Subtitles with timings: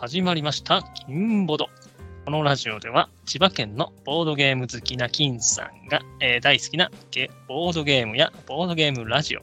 [0.00, 1.68] 始まりました、金ボド。
[2.24, 6.90] このラジオでは、千葉県のボードゲーム好きな金さんが、えー大好きな
[7.46, 9.42] ボードゲームやボードゲームラジオ、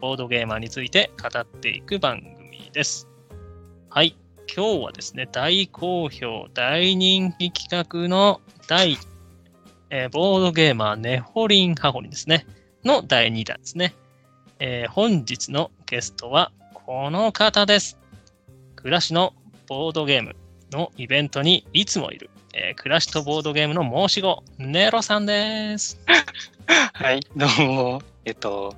[0.00, 3.06] ボードゲーマーについて語っていく番組です。
[3.90, 4.16] はい、
[4.52, 8.98] 今日はですね、大好評、大人気企画の第、
[9.90, 12.44] えーボードゲーマーネホリンハホリンですね、
[12.84, 13.94] の第2弾ですね。
[14.58, 18.00] えー本日のゲストはこの方です。
[18.74, 19.34] 暮らしの
[19.72, 20.36] ボードゲーム
[20.70, 25.98] のイベントにいつもいる、えー暮らしとボードゲームの申し子、ネロさんです。
[26.92, 28.76] はい、どうも、えっと、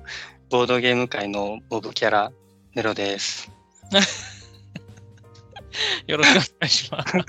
[0.49, 2.31] ボードゲーム界のボブキャラ、
[2.75, 3.51] ネロです。
[6.07, 7.17] よろしくお願いします。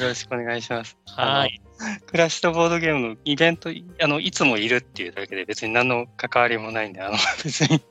[0.00, 0.96] よろしくお願いします。
[1.06, 1.60] はい。
[2.06, 7.82] 暮らしとボードゲームのイベント、あの、いつもいるっていうだけで別に何の関わりもないんで、あの、別に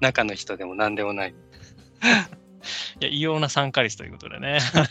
[0.00, 1.34] 中の人でも何でもない。
[3.00, 4.60] いや異様な参加率ということでね。
[4.72, 4.86] そう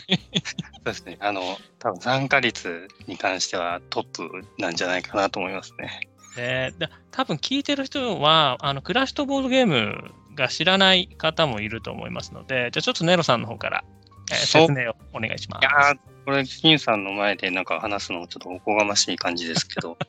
[0.84, 1.16] ですね。
[1.20, 6.08] あの、多分参加率に関してはトップなんじゃないかなと思いますね。
[6.36, 13.84] でで多分聞いてる人は、あの暮らしとボードゲームが知らない方もいると思いますので、じゃあちょっとネロさんの方から、
[14.30, 15.62] えー説明をお願いします。
[15.62, 19.96] いやー、これ、金さんの前でなんか話すのもちょっとおこがましい感じですけど。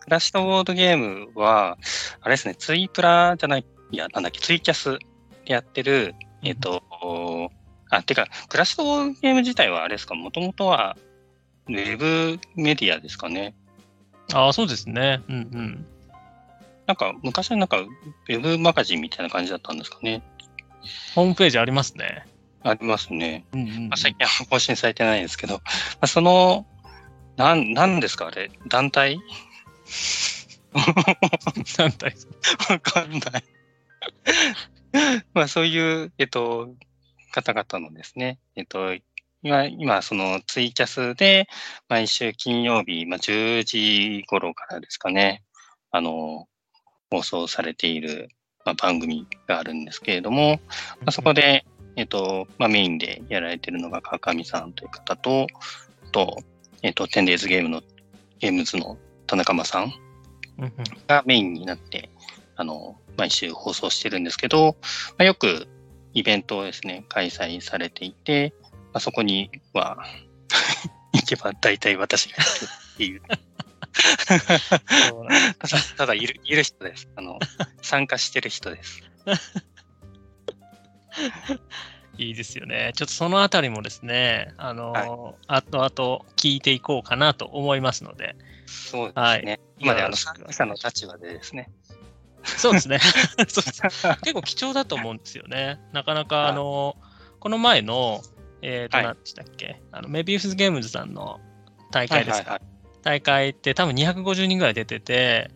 [0.00, 1.76] クラッシュとボードゲームは、
[2.20, 4.98] あれですね、ツイプラじゃない、いや、なんだっけ、ツイキャス
[5.44, 6.82] でやってる、えっ、と、
[7.90, 10.96] あ、てか、クラッシュとボードゲーム自体はあれですか、もともとは、
[11.68, 13.54] ウェブメディアですかね？
[14.32, 15.22] ああ、そうですね。
[15.28, 15.86] うんうん。
[16.86, 20.22] なんか、昔はなんか、ウェブマガジンみたいな感じだったんですかね？
[21.14, 22.24] ホームページありますね。
[22.62, 23.44] ありますね。
[23.52, 25.60] うんうんうんまあ、最近は更新されてないんですけど、ま
[26.02, 26.66] あ、その、
[27.36, 28.26] なん、なんですか？
[28.28, 29.18] あれ団体？
[31.76, 32.14] 団体
[32.68, 33.20] わかんない。
[35.34, 36.74] まあそういう、えっと、
[37.32, 38.94] 方々のですね、えっと、
[39.42, 41.48] 今、今、そのツイキャスで、
[41.88, 45.42] 毎週金曜日、まあ10時頃からですかね、
[45.90, 46.48] あの、
[47.10, 48.28] 放送されている、
[48.64, 50.60] まあ、番組があるんですけれども、
[51.00, 55.48] まあ、そこで、えっと、まあ、メインでやられているのが川上さんという方と、
[56.12, 56.38] と、
[56.82, 57.82] えっと、テンデイズゲームの、
[58.38, 58.96] ゲームズの
[59.26, 59.92] 田中間さん。
[61.06, 62.10] がメインになって、
[62.56, 64.76] あの、毎週放送してるんですけど、
[65.10, 65.68] まあ、よく
[66.14, 69.98] イベントをですね、開催されていて、まあ、そこには、
[71.12, 73.22] 行けば大体私が行くっていう。
[75.58, 77.10] ただ、ただいる、いる人です。
[77.14, 77.38] あの、
[77.82, 79.02] 参加してる人です。
[82.16, 82.92] いいですよね。
[82.96, 88.34] ちょっとそのあたりもですね、あの、は後々聞いていこうかなと思いますので、
[88.66, 89.22] そうですね。
[89.22, 91.70] はい今であの、参加者の立場でですね。
[92.44, 92.98] そうですね。
[93.36, 95.78] 結構貴重だと思うんですよね。
[95.92, 96.96] なかなか、あの、
[97.38, 98.22] この前の、
[98.62, 101.40] えっ、と、はい何でしたっけ、あのメビウスゲームズさんの
[101.90, 102.52] 大会ですか？
[102.52, 102.62] はい
[103.02, 105.50] 大会って多分250人ぐらい出てて、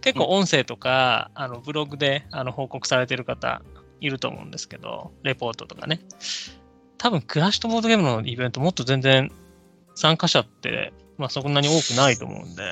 [0.00, 3.62] 結構音声とか、あのブログであの報告されてる方
[4.00, 6.00] いると思うんですけど、レポートとかね。
[6.98, 9.30] 多分、クラッシュとボードゲームのイベントもっと全然
[9.94, 12.62] 参加者って、まあ、そんなに多くないと思うんで、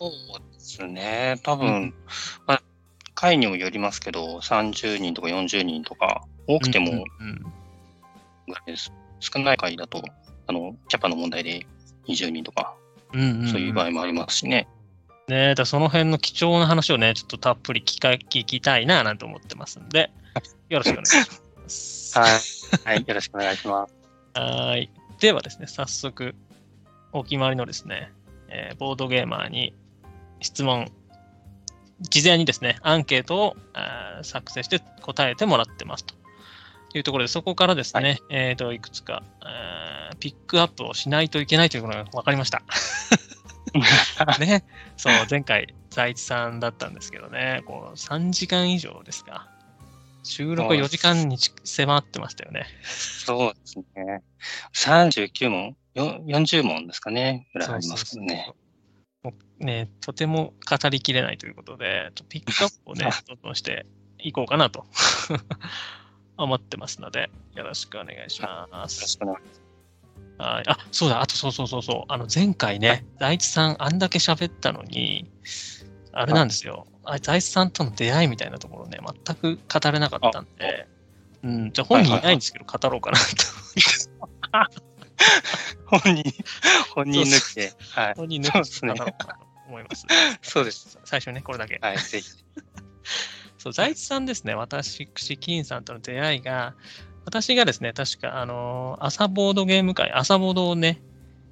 [0.00, 0.10] そう
[0.52, 1.40] ですね。
[1.42, 1.94] 多分、うん
[2.46, 2.62] まあ、
[3.24, 6.90] 会にもよりますけど、30人とか40人とか、多くても
[8.46, 8.92] ぐらいです。
[9.20, 10.02] 少ない会だと、
[10.46, 11.66] あの、キャパの問題で
[12.06, 12.74] 20人とか、
[13.14, 14.68] うんうんうんそういう場合もありますしね。
[15.28, 20.10] ねだその辺の貴重な話をね、ちょっとたっぷり聞か聞きたいななんて思ってますんで、
[20.68, 22.18] よろしくお願いします。
[22.84, 22.96] はい。
[22.96, 23.04] はい。
[23.06, 23.94] よろしくお願いします。
[24.38, 24.90] はーい。
[25.20, 26.34] ではですね、早速、
[27.12, 28.12] お決まりのですね、
[28.48, 29.72] えーボードゲーマーに
[30.40, 30.90] 質問、
[32.10, 33.56] 事前にですね、アンケートを
[34.22, 36.14] 作成して答えてもらってますと
[36.94, 39.22] いうところで、そこからですね、えーと、いくつか、
[40.20, 42.62] ピックアップをしないといけないということが分かりました。
[44.38, 44.64] ね、
[44.96, 49.48] そう、前回、財津さんだったんですけどね、こう3時間以上ですか。
[50.22, 52.66] 収録4時間に迫ってましたよね。
[52.82, 54.22] そうですね。
[54.72, 55.76] 39問？
[55.94, 57.46] よ ?40 問ですかね。
[57.52, 58.44] ぐらいありますけどね。
[58.48, 58.63] もう
[59.58, 63.86] ね、とても語りきれないということで、ピックアップをね、どんどんして
[64.18, 64.86] いこうかなと。
[66.36, 69.18] 思ってますので、よろしくお願いしまよろしす。
[69.18, 69.64] くお願いし
[70.38, 70.64] はい。
[70.66, 75.30] あ、そうだ、あとそうそうそうそう、あの前回ね、財津さんあんだけ喋ったのに、
[76.12, 80.88] あれなんですよ、あ財津さんとの出会いみたいなところね、全く語れなかったんで、
[81.44, 84.84] うん、じゃあ本人いないんですけど、語ろうかなと。
[85.86, 86.24] 本人、
[86.94, 87.72] 本人抜きで。
[87.92, 88.14] はい。
[88.16, 89.26] 本人抜きそうですねうかなと
[89.68, 90.06] 思います。
[90.42, 90.98] そうです。
[91.04, 91.78] 最初ね、これだけ。
[91.80, 91.98] はい。
[91.98, 92.28] ぜひ。
[93.58, 95.06] そう、財津さんですね、私、
[95.38, 96.74] 金さんとの出会いが、
[97.24, 101.00] 私がですね、確か、あのー朝ボードゲーム会、朝ボードをね、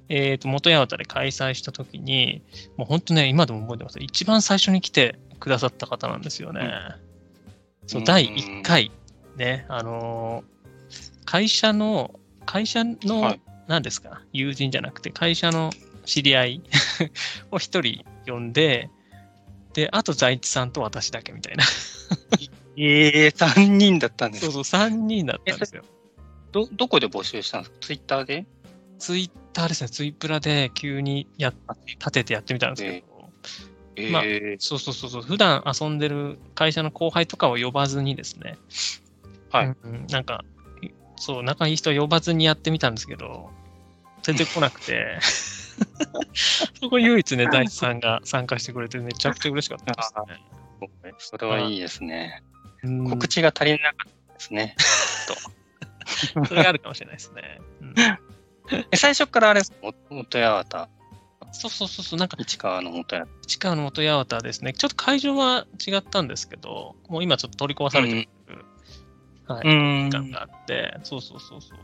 [0.09, 2.43] えっ、と、元八幡で開催したときに、
[2.77, 3.99] もう本当ね、今でも覚えてます。
[3.99, 6.71] 一番最初に来てくださった方なんですよね。
[7.87, 8.91] そうう、ん第1回、
[9.37, 10.53] ね、あのー
[11.25, 15.71] 会社の、会社の、はい何ですか、友人じゃなくて、会社の
[16.05, 16.61] 知り合い
[17.51, 18.89] を一人呼んで、
[19.73, 21.63] で、あと財津さんと私だけみたいな。
[22.75, 25.83] ええー、3人だったんですそうそう、3人だったんですよ。
[26.51, 27.77] ど、どこで募集したんですか？
[27.81, 28.45] ツイッターで？
[28.99, 31.53] ツイッターですね、ツイプラで急にやっ
[31.99, 33.29] 立ててやってみたんですけど、
[33.95, 38.57] えまあえそうそうそうそう、普段遊んでる会社の後輩とかを呼ばずにですね、
[39.51, 39.65] はい。
[39.67, 40.43] うんうんなんか、
[41.23, 43.49] そう、仲いい人は呼ばずにやってみたんですけど、
[44.23, 45.19] 全然来なくて、
[46.81, 50.41] そこ唯一ね、大地さんが参加してくれてめちゃくちゃ嬉しかったですね。
[50.81, 52.43] ーそれはいいですね。
[52.83, 54.75] うん告知が足りなかったですね。
[56.45, 57.61] それがあるかもしれないですね。
[57.79, 57.95] うん
[58.91, 59.61] え最初からあれ
[60.09, 60.89] 元八幡、
[61.53, 64.73] そうそうそうそう、なんか市川の元八市川の元八幡ですね。
[64.73, 68.27] ちょっと会場は違ったんですけど、もう今ちょっと取り壊されてる、
[69.47, 70.09] はい、幡。
[70.09, 71.79] 時間があって、そうそうそうそう。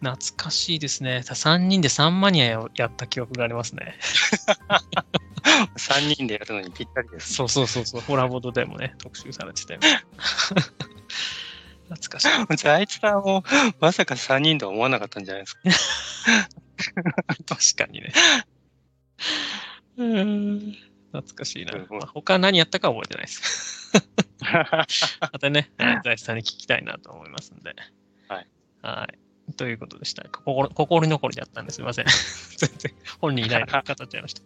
[0.00, 1.22] 懐かしいですね。
[1.24, 3.98] 3人でサンマニアをやった記憶がありますね。
[5.76, 7.34] 3人でやるのにぴったりです。
[7.34, 8.00] そうそうそうそう。
[8.02, 9.80] ホラボードでもね、特集されてたよ。
[11.88, 12.56] 懐かしい。
[12.56, 13.42] 財津さんも
[13.80, 17.54] まさか3人とは思わなかったんじゃないですか？
[17.56, 18.12] 確かにね。
[19.96, 20.76] うーん。
[21.12, 21.72] 懐かしいな。
[21.90, 23.90] まあ、他何やったかは覚えてないです。
[25.20, 27.74] またね、はい財んに聞きたいなと思いますんで。
[28.28, 28.46] はい。
[28.82, 29.18] はい。
[29.56, 30.24] ということでした。
[30.30, 32.04] 心心残りだったんですいません。
[32.56, 34.42] 全然本人いないのに語っちゃいました。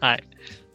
[0.06, 0.24] はい。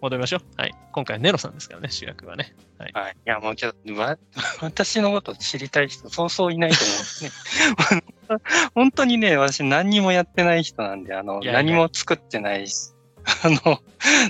[0.02, 0.42] 戻りましょう。
[0.58, 0.74] はい。
[0.92, 2.56] 今回はネロさんですからね、主役はね。
[2.78, 3.14] はい。
[3.14, 4.18] いや、もうけど、わ
[4.62, 7.32] 私のこと知りたい人、そうそういないと思うんですね。
[8.74, 12.94] 本当にね、私何にもやってない人なんで、あの、いやいや何も作ってないし、
[13.44, 13.82] あの、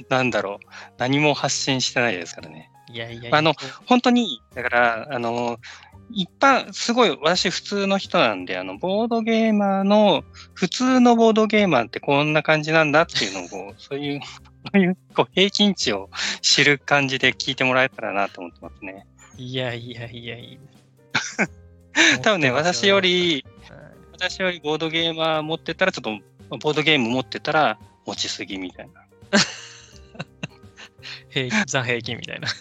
[0.10, 0.66] なんだろう、
[0.98, 2.72] 何も発信してないですからね。
[2.92, 3.38] いやいやいや。
[3.38, 3.54] あの
[3.86, 5.60] 本当に、だから、あの、
[6.12, 14.22] 一般、すごい、私普通の人なんで、あの、ボードゲーマーの、普通のボードゲーマーってこんな感じなんだっていうのをこう、 そういう、
[14.74, 16.10] そういう、こう、平均値を
[16.42, 19.06] 知る感じで聞いてもらえたらなと思ってますね。
[19.38, 22.20] いやいやいやいや。
[22.22, 23.90] 多分ね、私より、はい
[24.20, 26.20] 私よりボードゲーマー持ってたら、ちょっ
[26.50, 29.06] と、ボードゲーム持ってたら、持ちすぎみたいな。
[31.30, 32.48] 平均ザ平均みたいな。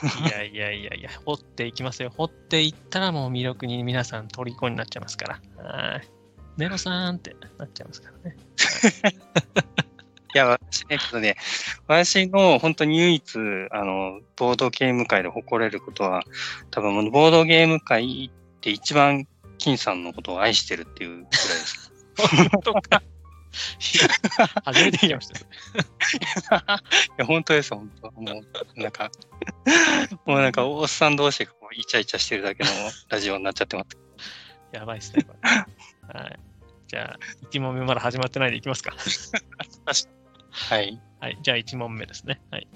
[0.00, 2.10] いやいやいやいや、掘っていきますよ。
[2.16, 5.62] 掘っていったらもう魅力に皆さん虜になっちゃいますから。
[5.62, 6.08] はい。
[6.56, 8.36] ネロさんってなっちゃいますからね。
[10.32, 11.36] いや、私ね、けどね、
[11.88, 13.36] 私の本当に唯一、
[13.72, 16.22] あの、ボードゲーム界で誇れることは、
[16.70, 19.26] 多分、ボードゲーム界って一番、
[19.58, 21.92] 金さんのことを愛してるっていうくらいです。
[22.52, 23.02] 本当か。
[24.64, 25.38] 初めて聞きました。
[25.38, 25.42] い
[27.18, 28.10] や、 本当です、本当。
[28.12, 28.42] も
[28.76, 29.10] う、なんか、
[30.24, 32.70] もうなんか、おっさん同士がこうイチャイチャしてるだけの
[33.08, 33.98] ラジオになっちゃってます。
[34.72, 36.20] やばいっすね、これ。
[36.20, 36.38] はい。
[36.86, 37.18] じゃあ、
[37.50, 38.94] 1問目まだ始まってないでいきますか。
[40.50, 41.00] はい。
[41.20, 41.38] はい。
[41.42, 42.40] じゃあ、1問目ですね。
[42.50, 42.68] はい。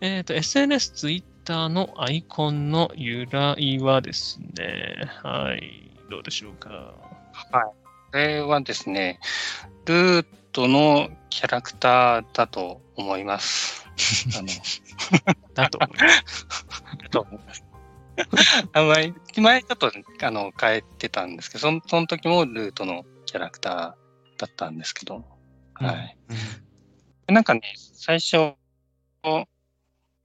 [0.00, 5.90] えっ、と、SNS、Twitter のアイコンの由来はですね、はい。
[6.10, 6.94] どうでしょうか。
[8.10, 9.20] これはですね、
[9.86, 13.86] ルートのキャラクターだと思います。
[14.38, 14.48] あの、
[15.54, 17.10] だと思います。
[17.10, 17.64] と思います。
[18.72, 23.74] あ前、前ちょっとあの変えてたんですけど、そのその時もルートのキャラクター
[24.38, 25.24] だったんですけど、
[25.74, 26.16] はい。
[27.32, 28.54] なんかね、最初、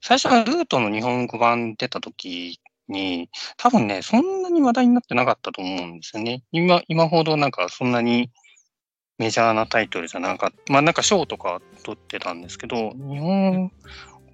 [0.02, 6.44] 最初はルートの日本語版出た時に、多分ね、そんなに話題になってなかったと思うんですよね。
[6.52, 8.32] 今、今ほどなんかそんなに
[9.18, 10.74] メジャーなタイトルじゃなかった。
[10.74, 13.72] まあなんか賞とか取ってたんですけど、日本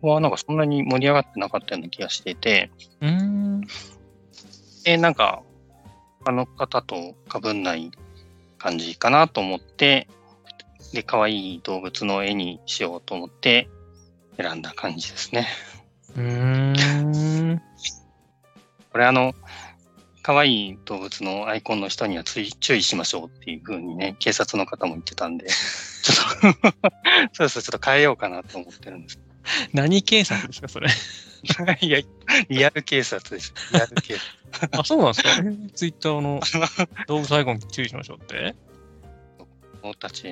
[0.01, 2.71] 語はなんかそんなに盛り上がってなかったような気がしていて、
[3.01, 3.61] うーん。
[4.83, 5.43] で、なんか、
[6.19, 7.91] 他の方と被んない
[8.57, 10.07] 感じかなと思って、
[10.93, 13.69] で、可愛い動物の絵にしようと思って
[14.37, 15.47] 選んだ感じですね。
[16.15, 17.61] うーん。
[18.91, 19.33] これあの、
[20.23, 25.47] 可愛い動物のアイコンの人にはつい注意しましょうっていう風にね、警察の方も言ってたんで、
[26.03, 26.69] ちょっと、
[27.33, 29.19] そうそう、ちょっと変えようかなと思ってるんです。
[29.73, 30.87] 何警察ですか、それ？
[31.81, 31.99] いや、
[32.49, 33.53] リアル警察です。
[33.73, 34.79] リアル警察。
[34.79, 35.29] あ、そうなんですか？
[35.73, 36.39] ツイッターの
[37.07, 38.55] 動物アイコン注意しましょうって？
[39.39, 39.47] 子
[39.81, 40.27] 供たち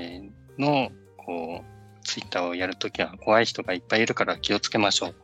[0.60, 5.16] の、こう、ツイッターをやるときは怖い人がいっぱいいるから気をつけましょう。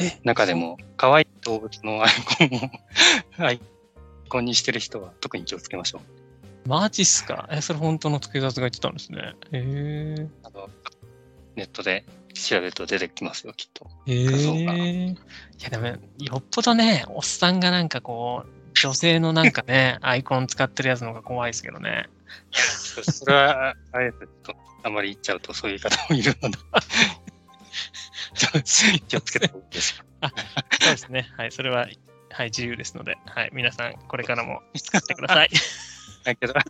[0.00, 2.58] え中でも、可愛い動物のアイコン
[3.38, 3.60] を、はい、
[4.30, 5.98] コンにしてる人は特に気をつけましょ
[6.66, 6.68] う。
[6.68, 7.48] マジっすか？
[7.52, 9.34] え、それ本当の警察が言ってたんですね。
[9.52, 10.28] へえ。
[10.44, 10.70] あの
[11.56, 13.86] ネットで調べると出てきますよ、きっと。
[14.06, 15.06] へえ。
[15.10, 15.16] い
[15.62, 15.96] やでも、よ
[16.38, 22.08] っぽどね、おっさんがなんかこう、女性のなんかね、 アイコン使ってるやつの方が怖いですけどね。
[22.52, 26.58] そそれは、あえてとあまり言っちゃうとそういう方もいるので、
[29.08, 30.04] 気をつけた方がいいですよ。
[30.80, 31.28] そうですね。
[31.36, 31.88] はい、それは、
[32.30, 35.50] はい、自由ですので、はい、皆さん、これからも 使ってください。
[36.24, 36.60] だけど、 そ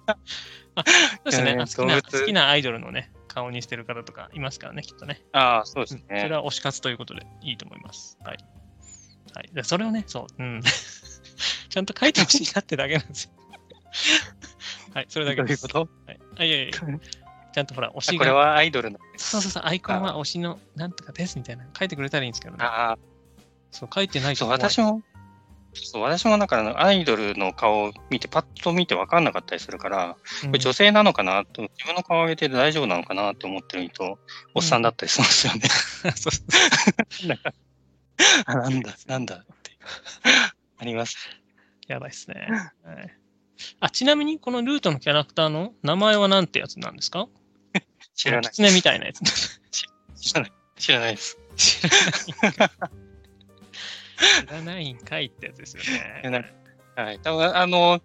[1.26, 1.56] うですね。
[1.58, 5.20] 好きな好きなアイドルのね、顔にしてる方とかいますからね、きっとね。
[5.32, 6.34] ああ、そうですうんそねれ。
[6.36, 8.18] は推し活ということでいいと思います。
[8.24, 8.38] はい。
[9.34, 10.62] はい、でそれをね、そう、うん。
[11.68, 13.32] ちゃんと書いてほしいなってだけなんですよ。
[14.94, 15.68] はい、それだけです。
[15.68, 16.10] どういうこと？
[16.10, 16.98] はい、あいやいやいや
[17.52, 18.18] ちゃんとほら、推しが。
[18.18, 18.98] これはアイドルの。
[19.16, 21.66] そうそうそう、アイコンは推しのなんとかですみたいな。
[21.78, 22.64] 書いてくれたらいいんですけどね。
[22.64, 22.96] あ
[23.72, 25.02] そう、書いてないあ、そう、私も、
[25.72, 34.18] そう私もだからアイドルの顔を見て、パッと見て分かんなかったりするから、うんこれ女性なのかなと、自分の顔を上げて大丈夫なのかなって思ってる人、
[34.54, 35.60] おっさんだったりしますよね。
[36.16, 37.28] そうそう
[38.46, 39.78] なんだ、なんだって。
[40.78, 41.16] あります。
[41.86, 42.48] やばいっすね。
[42.84, 43.16] はい、
[43.80, 47.28] あ、ちなみに、このルートのキャラクターの名前はなんてやつなんですか？
[48.14, 48.52] 知らない。
[48.52, 49.20] 狐みたいなやつ。
[50.20, 50.52] 知らない。
[50.78, 51.38] 知らないです。
[51.56, 51.82] 知
[52.42, 52.70] らない。
[54.46, 55.82] 知らないんかいってやつですよ
[56.22, 56.52] やね。
[56.96, 57.18] はい。
[57.20, 58.00] 多分あの、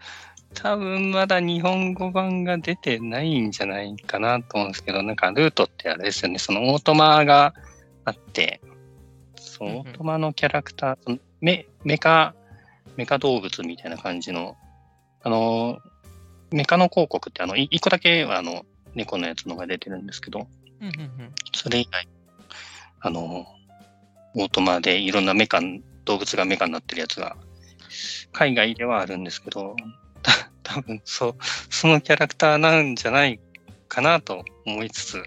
[0.53, 7.53] 多分まだ日本語版が出てないんじゃないかなと思うんですけど、なんかルートってあれですよね、そのオートマが
[8.05, 8.61] あって、
[9.35, 12.33] そう、うんうんオートマのキャラクター、そのメメカ、
[12.95, 14.55] メカ動物みたいな感じの、
[15.23, 15.79] あの、
[16.51, 20.47] メカの広告ってあの、い一個だけはあの、猫のやつのが出てるんですけど、
[21.53, 22.07] それ以外、
[23.01, 23.45] あの、
[24.35, 25.59] オートマでいろんなメカ、
[26.05, 27.35] 動物がメカになってるやつが、
[28.31, 29.75] 海外ではあるんですけど、
[30.21, 30.31] た
[30.63, 31.35] 多分そう、
[31.69, 33.39] そのキャラクターなんじゃない
[33.87, 35.21] かなと思いつつ、違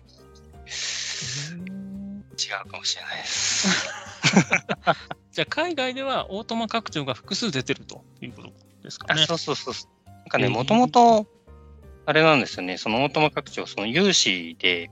[2.64, 3.68] うかもしれないです。
[5.32, 9.26] じゃあ、海外ではオートマ拡張が複数出てるということですかあね。
[9.26, 9.74] そうそうそう。
[10.06, 11.26] なんかね、えーもともと、
[12.06, 14.90] あれなんですよね、そのオートマ拡張、その有志で、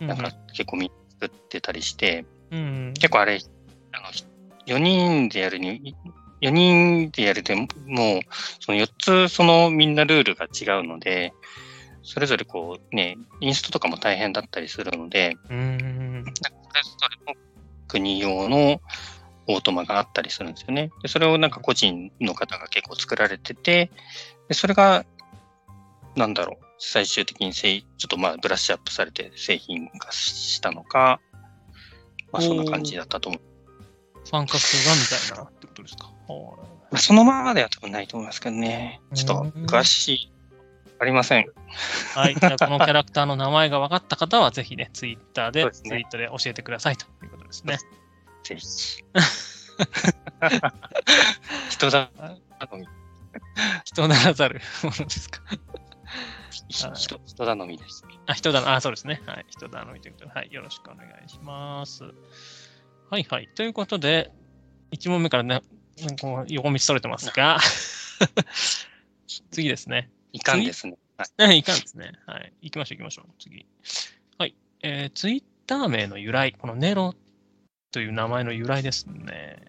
[0.00, 3.38] うんなんか結構みんな作ってたりして、うんうん、結構あれ、
[3.92, 4.08] あの、
[4.66, 5.94] 4人でやるに、
[6.40, 8.20] 4人でやるでも、もう、
[8.60, 11.32] その4つ、そのみんなルールが違うので、
[12.02, 16.90] それぞれこうね、インストとかも大変だったりするので、うんうんそれぞ
[17.26, 17.40] れの
[17.88, 18.80] 国用の
[19.46, 20.90] オートマがあったりするんですよね。
[21.02, 23.90] でそれをなんか個人の方が結構作られてて、
[24.48, 25.06] でそれが、
[26.14, 31.20] なんだろう、最終的にせいちょっとまあブラッシュアップされて製品化したのか、
[32.32, 33.53] まあそんな感じだったと思う。
[34.24, 36.04] ファン活がみたいなってことですか？
[36.28, 36.56] は
[36.90, 39.00] まあそのままでは多分ないと思いますけどね。
[39.14, 40.32] ちょっとうん詳しい、
[40.98, 41.42] ありません。
[41.42, 41.46] い、
[42.14, 47.78] はい、じゃあこのキャラクターの名前が分かった方は、ぜひね、ツイッターで、ツイートで教えてくださいということですね。
[48.44, 48.64] ぜひ。
[51.70, 52.10] 人だ。
[52.60, 52.88] 頼み
[53.84, 55.40] 人ならざるものですか？
[56.68, 58.04] 人人人頼みです。
[58.26, 59.20] あ、人だ、あ、そうですね。
[59.26, 59.44] はい。
[59.48, 60.52] 人頼みということで、はい。
[60.52, 62.04] よろしくお願いします。
[63.14, 63.48] はいはい。
[63.54, 64.32] ということで、
[64.90, 65.62] 1問目からね、
[66.20, 67.60] こう横道それてますが、
[69.52, 70.10] 次ですね。
[70.32, 70.96] いかんですね。
[71.16, 72.10] はいえいかんですね。
[72.26, 72.52] はい。
[72.62, 73.26] 行きましょう行きましょう。
[73.38, 73.66] 次。
[74.36, 74.56] はい。
[74.82, 77.14] えー、ツイッター名の由来、このネロ
[77.92, 79.62] という名前の由来ですね。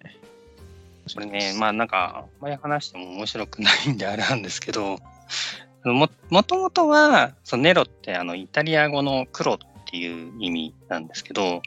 [1.13, 4.97] これね、まあなんか、あんまり話しても面白くないんであれなんですけど、
[5.83, 11.61] も、もともとは、そのネロってあの、イタリア語の黒っていう意味なんですけど、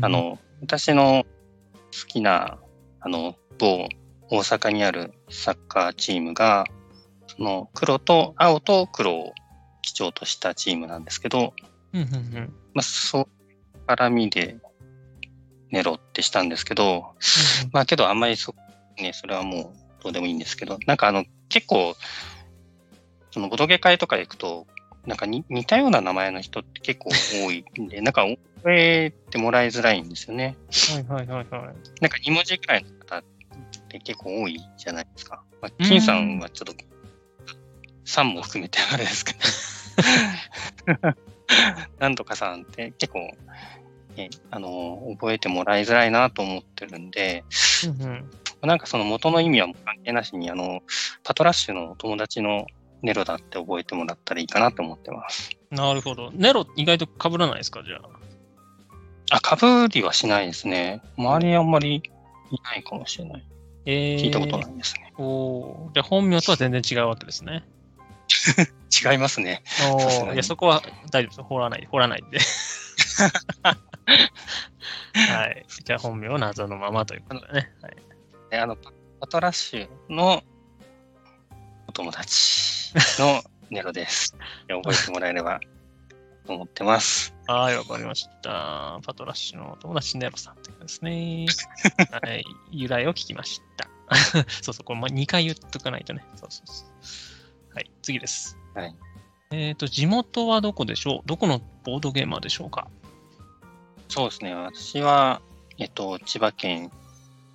[0.00, 2.58] あ、の、私の好きな、
[3.00, 3.88] あの、某
[4.30, 6.64] 大阪にあるサッカーチームが、
[7.26, 9.32] その黒と青と黒を
[9.82, 11.52] 基調としたチームなんですけど、
[11.92, 12.52] うんうんうん。
[12.74, 13.28] まあ、そう
[13.86, 14.58] 絡みで
[15.70, 17.14] ネロってしたんですけど、
[17.72, 18.54] まあけどあんまりそ、
[18.98, 21.96] ね、それはもうどうでもいいんですけど、なんかあの結構、
[23.32, 24.66] そのボドゲ会とか行くと、
[25.06, 27.10] なんかに似たような名前の人って結構
[27.46, 28.26] 多いんで、なんか
[28.62, 30.56] 覚えてもらいづらいんですよね。
[30.92, 31.74] はいはいはいはい。
[32.00, 33.22] なんか2文字くらいの方っ
[33.88, 35.42] て結構多いじゃないですか。
[35.60, 36.84] まあ、金さんはちょっと
[38.04, 39.38] 3も含めてあれですけど。
[41.98, 43.18] なんとかさんって結構、
[44.16, 47.44] ね、あの、覚えてもらいづらいなと思ってるんで、
[48.00, 48.30] うん
[48.62, 50.82] なんかその元の意味は関係なしに、あの、
[51.24, 52.66] パトラッシュのお友達の
[53.00, 55.50] ネロだって覚えてもらったらいいかなと思ってます。
[55.70, 56.30] なるほど。
[56.32, 58.19] ネロ意外と被らないですか、じゃあ。
[59.30, 61.00] あ、かぶりはしないですね。
[61.16, 62.02] 周りあんまりい
[62.62, 63.44] ないかもしれない。
[63.86, 65.12] えー、聞いたことないですね。
[65.16, 67.64] おーじゃあ本名とは全然違うわけですね。
[69.12, 69.62] 違いますね。
[69.92, 71.42] おいや、そこは大丈夫です。
[71.42, 72.38] 掘らない、掘らないで。
[75.14, 75.66] はい。
[75.84, 77.72] じゃあ本名は謎のままということでね。
[77.82, 77.96] はい、
[78.50, 80.42] であの、パパトラッシュの
[81.86, 84.36] お友達の ネロです。
[84.66, 85.60] で覚えてもらえれば
[86.46, 87.34] と思ってます。
[87.52, 89.00] はい、わかりました。
[89.04, 91.46] パトラッシュの友達ネロさんというですね。
[92.22, 92.44] はい。
[92.70, 93.88] 由来を聞きました。
[94.62, 96.24] そうそう、これ2回言っとかないとね。
[96.36, 96.84] そうそうそ
[97.72, 97.74] う。
[97.74, 98.56] はい、次です。
[98.74, 98.94] はい。
[99.50, 101.26] えっ、と、地元はどこでしょう？
[101.26, 102.86] どこのボードゲーマーでしょうか？
[104.08, 104.54] そうですね。
[104.54, 105.42] 私は、
[105.78, 106.92] えっと、千葉県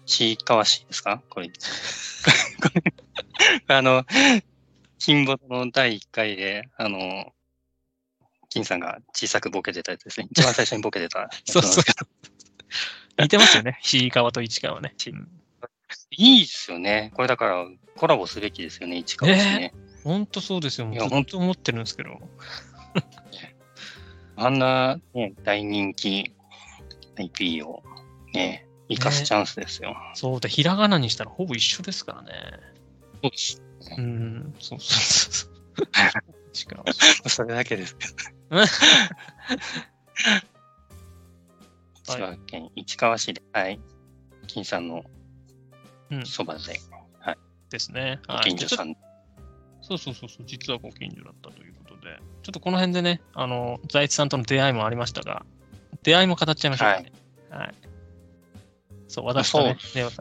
[0.06, 1.22] 市川市ですか？
[1.30, 1.48] これ。
[2.62, 4.06] これあの、
[5.00, 7.32] 金ボの第1回で、あの、
[8.56, 10.28] 金さんが小さくボケてたやつですね。
[10.32, 12.08] 一番最初にボケてたやつなんですけど。
[13.20, 13.80] 似てますよね。
[13.82, 14.94] C 川と市川ね。
[15.08, 15.28] うん
[16.18, 17.12] いいですよね。
[17.16, 19.74] これだからコラボすべきですよね、市川市ね。
[20.04, 20.90] ほんとそうですよ。
[20.92, 22.20] いやずっと思ってるんですけど。
[24.36, 26.34] あんな、ね、大人気
[27.18, 27.84] IP を
[28.34, 29.96] ね、生かすチャンスですよ。
[30.16, 32.32] そうで、ひらがなにしたらほぼ一緒ですからね。
[33.22, 33.62] そうです。
[33.98, 35.88] うん、そうそうそうそう。
[36.52, 36.84] 市川
[37.28, 37.96] それだけです。
[37.96, 38.35] はい
[42.04, 43.80] 千葉県市川市で、はい。
[44.48, 45.04] 金さんの
[46.12, 46.62] うんそばで、
[47.70, 48.20] ですね。
[48.28, 48.96] ごはい近所さん。
[49.82, 55.46] そうそうそうそう、実はご近所だったということで、ちょっとこの辺でね、あの、財津さんとの出会いもありましたが、
[56.04, 57.12] 出会いも語っちゃいましょうかね。
[57.50, 57.74] はい。
[59.08, 60.12] そう、私とね、出会い。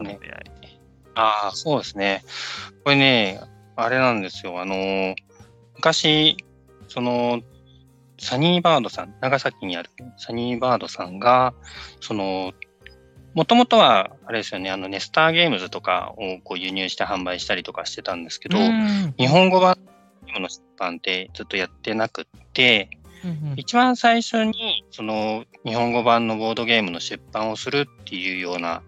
[1.14, 2.25] ああ、そうですね。
[2.85, 3.40] これね、
[3.76, 4.61] あれなんですよ。
[4.61, 5.14] あのー
[5.76, 6.37] 昔、
[6.88, 7.43] その、
[8.18, 11.54] サニーバードさん、長崎にあるサニーバードさんが、
[12.00, 12.52] その、
[13.35, 19.76] もともとは、あれですよね、あの、ネスターゲームズとかをこう輸入して販売したりとかしてたんですけど、うん日本語版
[20.38, 22.88] の出版ってずっとやってなくって、
[23.25, 28.82] うんうん一番最初に、その、日本語版のボードゲームの出版をするっていうような、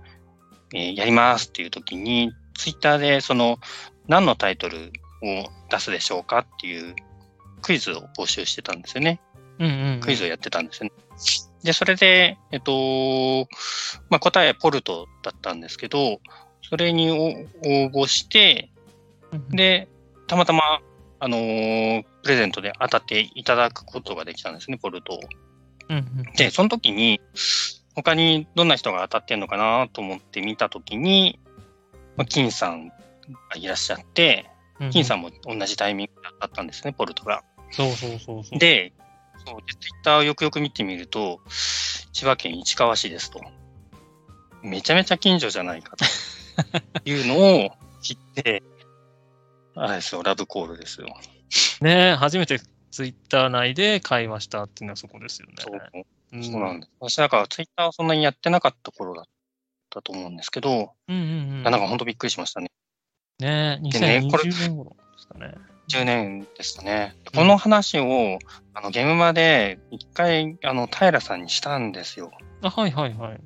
[0.75, 3.59] えーやりますっていう時に、ツイッターで、その、
[4.07, 6.95] 何のタイトルを出すでしょうかっていう
[7.63, 9.21] クイズを募集してたんですよね。
[10.01, 10.93] クイズをやってたんですよね。
[11.63, 13.49] で、それで、えっと、
[14.09, 16.21] まあ、答えポルトだったんですけど、
[16.63, 17.15] それにお
[17.69, 18.71] 応募して、
[19.33, 19.89] うんで、
[20.27, 20.63] たまたま、
[21.19, 25.21] あのープレゼントで当たっていただくことができたんですね、ポルトを。
[25.89, 27.21] うんうんで、その時に、
[27.95, 31.39] 他にどんな人が当たってんのかなと思って見た時に、
[32.17, 32.95] まあ、金さんが
[33.57, 37.43] いらっしゃって、うん金さんも同じタイミングで当たったんですね、ポルトが。
[37.71, 38.59] そうそうそうそう。
[38.59, 38.93] で、
[39.47, 41.41] そうでツイッターをよくよく見てみると、
[42.13, 43.41] 千葉県市川市ですと。
[44.63, 46.05] めちゃめちゃ近所じゃないかと
[47.09, 47.71] いうのを
[48.03, 48.63] 知って、
[49.77, 51.07] あれですよ、ラブコールですよ。
[51.81, 52.59] ね初めて
[52.91, 55.55] ツイッター内で会話したっていうのはそこですよね。
[55.59, 56.93] そううんそうなんです。
[56.99, 59.25] 私なんかツイッターをそんなにやってなかった頃だっ
[59.91, 61.25] たと思うんですけど、うんうんう
[61.61, 61.63] ん。
[61.63, 62.71] なんか本当びっくりしましたね。
[63.39, 65.55] ねでねこれ2020年頃ですかね。
[65.89, 67.15] 10年ですね。
[67.27, 68.39] うんこの話を、
[68.73, 72.31] あの、ゲームマで一回、あの、平さんにしたんですよ。
[72.63, 73.41] あ、はいはいはい。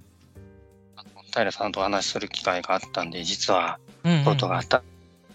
[0.97, 4.83] あの平さんとお話しする機会があったんで、実は、うんうんポルトがあった、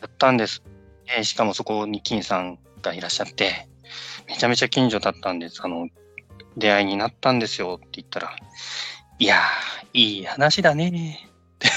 [0.01, 0.63] あったんです。
[1.07, 3.67] えーしかもそこに金さんがいらっしゃって、
[4.27, 5.61] めちゃめちゃ近所だったんです。
[5.63, 5.89] あの、
[6.57, 8.35] 出会いになったんですよって言ったら、
[9.19, 11.67] いやー、いい話だねって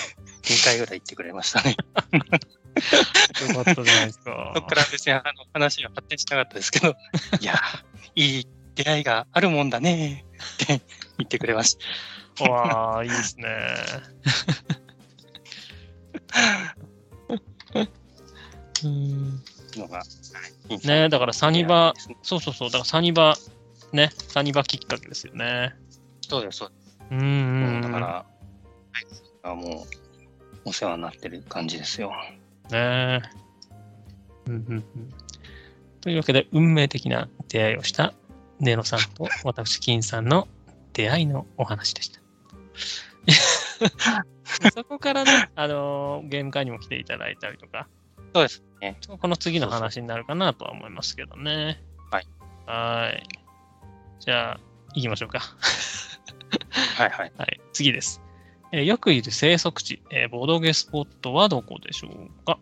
[0.42, 1.76] 2回ぐらい言ってくれましたね。
[3.48, 4.52] よかったじゃないですか。
[4.54, 6.96] そこから別にあの話は発展しなかったですけど、
[7.40, 7.58] いやー、
[8.14, 10.24] いい出会いがあるもんだね
[10.64, 10.80] って
[11.18, 11.76] 言ってくれまし
[12.36, 12.50] た。
[12.50, 13.48] わあ、いいですね。
[18.84, 19.42] うん
[19.76, 20.04] のが、は
[20.70, 23.36] いねだからサニバねそうそうそう、だからサニバ、
[23.92, 25.74] ね、サニバきっかけですよね。
[26.28, 26.98] そうです、そうです。
[27.10, 27.80] うん。
[27.82, 29.86] だから、はい、も
[30.64, 32.12] う、お世話になってる感じですよ。
[32.70, 33.22] ね
[34.46, 34.84] うんうんうん。
[36.00, 38.14] というわけで、運命的な出会いをした
[38.60, 40.48] ネノさんと私、金さんの
[40.92, 42.20] 出会いのお話でした。
[44.74, 47.88] そこからね、あのーゲーム会にも来ていただいたりとか、
[48.34, 48.96] そうですね。
[49.20, 51.82] この次の話になるかなとは思いますけどね。
[52.10, 52.26] はい。
[52.66, 53.22] はい。
[54.20, 54.60] じゃあ、
[54.94, 55.40] 行きましょうか。
[56.96, 57.32] はいはい。
[57.36, 57.60] はい。
[57.72, 58.20] 次です。
[58.72, 62.58] えーよくいる生息地、えーボードゲスポットはどこでしょうか？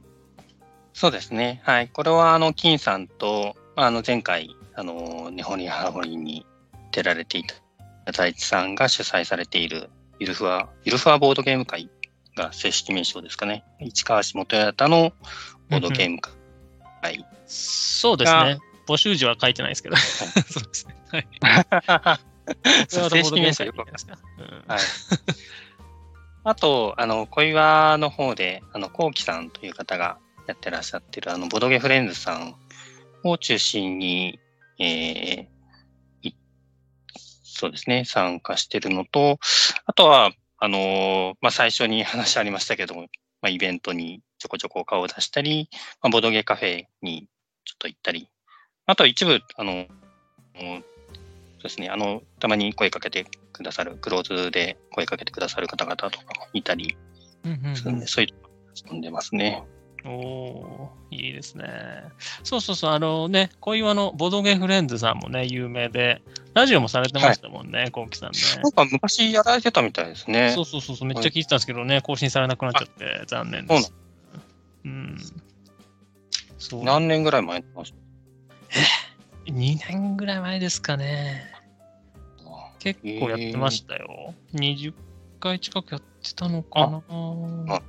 [0.92, 1.60] そうですね。
[1.64, 1.88] はい。
[1.88, 6.46] これは、あの、金さんと、まああの、前回、あの、日本にハーモリーに
[6.92, 7.44] 出られてい
[8.06, 11.90] た財津さんが主催されている、ゆるふわ、ゆるふわボードゲーム会
[12.34, 13.64] が正式名称ですかね。
[13.80, 15.12] 市川市元八幡の
[15.68, 16.32] ボードゲーム会。
[17.46, 18.58] そうですね。
[18.88, 19.96] 募集時は書いてないですけど。
[20.48, 20.96] そうですね。
[21.10, 21.28] はい。
[22.88, 24.18] 正式名称よくわかんないですか。
[24.66, 24.80] はい。
[26.48, 32.54] あと、あの、小岩の方で、あの、こうきさんという方がやってらっしゃってる、あの、ボドゲフレンズさん
[33.24, 34.38] を中心に、
[34.78, 35.56] えー
[37.58, 39.38] そうですね、参加してるのと、
[39.86, 43.06] あとは、あの、まあ、最初に話ありましたけども、
[43.40, 45.70] まあ、イベントにちょこちょこ顔を出したり、
[46.02, 47.28] まあ、ボドゲカフェに
[47.64, 48.28] ちょっと行ったり、
[48.84, 49.86] あと一部、あの、
[50.54, 56.96] そうですね、あの、たまに声かけてくださる、クローズで声かけてくださる方々とかもいたり
[57.74, 58.34] するんで、そういうと
[58.88, 59.62] こんでますね。
[60.04, 61.64] おおいいですね。
[62.44, 66.22] そうそうそう、あのね、小岩のボドゲフレンズさんもね、有名で、
[66.54, 68.38] ラジオもされてましたもんね、こうきさんね。
[68.62, 70.52] なんか昔やられてたみたいですね。
[70.52, 73.92] そうそうそうそう、めっちゃ聞いてたんですけどね、更新されなくなっちゃって、残念です。
[74.84, 75.18] うん。
[76.58, 76.84] そう。
[76.84, 81.55] 何年ぐらい前にました？2年ぐらい前ですかね。
[82.94, 84.34] 結構やってましたよ。
[84.54, 84.94] 20
[85.40, 87.02] 回近くやってたのかな。
[87.68, 87.82] あ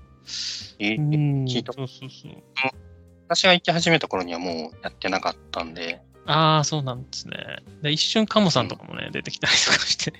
[0.79, 2.31] えうん、聞いたそうそうそう。
[3.27, 6.01] 私が行き始めた頃にはもうやってなかったんで。
[6.25, 7.37] ああ、そうなんですね。
[7.83, 10.13] で一瞬カモさんとかもね、出てきたりとかして。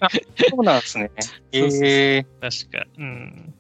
[0.49, 1.11] そうなんですね。
[1.17, 2.85] そうそうえ確か。
[2.97, 3.53] うん。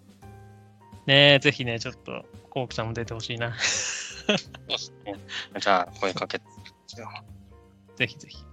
[1.07, 3.55] ねえ、ぜひね、ちょっと、コウキさんも出てほしいな。
[3.57, 5.15] そうですね。
[5.59, 6.45] じゃあ、声かけて。
[7.95, 8.46] ぜひぜひ。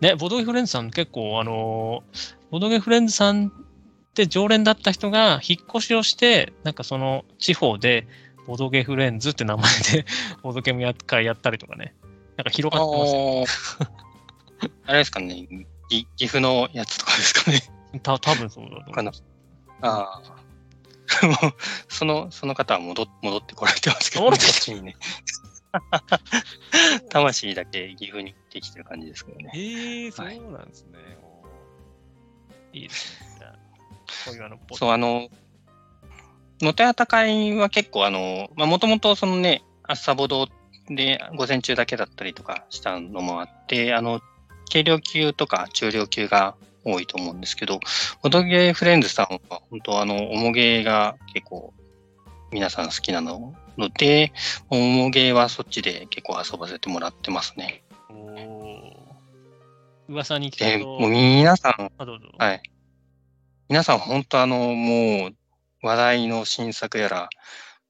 [0.00, 3.50] ね、ボドゲフレンズさん結構、あのーボドゲフレンズさんっ
[4.12, 8.08] て常連だった人が引っ越しをして、なんかその地方で
[8.46, 10.04] ボドゲフレンズって名前で
[10.42, 11.94] ボドゲームや会やったりとかね、
[12.36, 13.06] なんか広がってま
[13.46, 13.88] すよ。
[14.86, 15.46] あれですかね。
[15.88, 17.62] ぎ岐阜のやつとかですかね。
[18.02, 18.92] た多分そうだと思う。
[18.92, 19.12] かな。
[19.82, 20.40] ああ。
[21.88, 24.96] その、その方は戻っ戻ってこられてますけど、ね、こ戻って っちにね。
[27.10, 29.50] 魂だけ岐阜にできてる感じですけどね。
[29.54, 30.98] ええそうなんですね。
[32.72, 33.36] いいですね。
[33.38, 33.52] じゃあ、
[34.26, 40.48] こういうあの、ボそう、あたやた会は結構、あの、まあ、もともとそのね、朝ボド
[40.88, 44.20] で午前中だけだったりとかしたのもあって、あの、
[44.70, 46.54] 軽量級とか中量級が
[46.84, 47.80] 多いと思うんですけど、
[48.22, 51.72] ボドゲーフレンズさんは本当あの、おもげが結構
[52.52, 53.54] 皆さん好きなの？
[53.78, 54.32] ので、
[54.68, 57.82] おもげはそっちで結構遊ばせてもらってますね。
[60.08, 61.92] 噂に聞で、くと、もう皆さん。
[62.38, 62.62] はい。
[63.68, 65.34] 皆さん本当あの、もう
[65.82, 67.30] 話題の新作やら、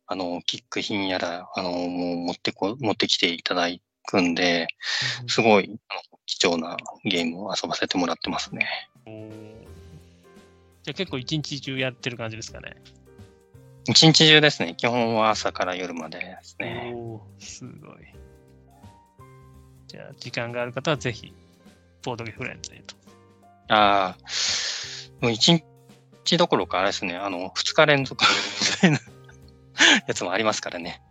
[0.07, 3.69] あの、キック品やら、あの、もう持ってこ、持ってきていただ
[4.05, 4.69] くんで、
[5.27, 8.69] すごいあの貴重なゲームを遊ばせてもらってますね。
[10.83, 12.77] じゃあ結構一日中やってる感じですかね。
[13.89, 14.75] 一日中ですね。
[14.77, 16.93] 基本は朝から夜までですね。
[16.95, 17.97] おーすごい。
[19.89, 21.33] じゃあ、時間がある方はぜひ、
[22.03, 22.95] ボードゲフレンズへと。
[23.69, 24.17] ああ、
[25.21, 25.65] もう一
[26.25, 29.01] 日どころかあれですね、あの、二日連続みたいな
[30.07, 31.03] やつもありますからね。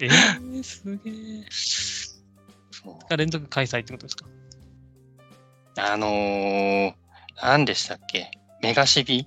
[0.00, 1.44] えー、すげえ。
[1.50, 4.24] そう連続開催ってことですか？
[5.76, 6.94] あのー、
[7.40, 8.30] 何でしたっけ？
[8.62, 9.24] メガシビ？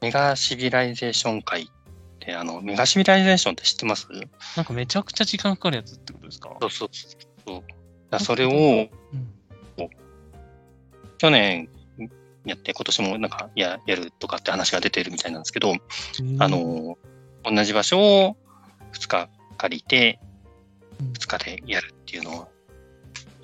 [0.00, 1.72] メガシビライゼーション会って、
[2.30, 4.06] あの、メガシビライゼーションって知ってます？
[4.56, 6.56] なんかめちゃくちゃ時間かかるやつってことですか？
[6.60, 6.88] そうそう
[7.46, 7.62] そう。
[8.10, 8.88] だそれをうん
[11.18, 11.68] 去年
[12.44, 15.72] やって今年もなんかややるとかって話が出てるみたいなんですけど、
[16.40, 18.36] あ、のー、同じ場所を
[18.92, 20.18] 2日借りて
[21.00, 22.48] うん2日でやるっていうのを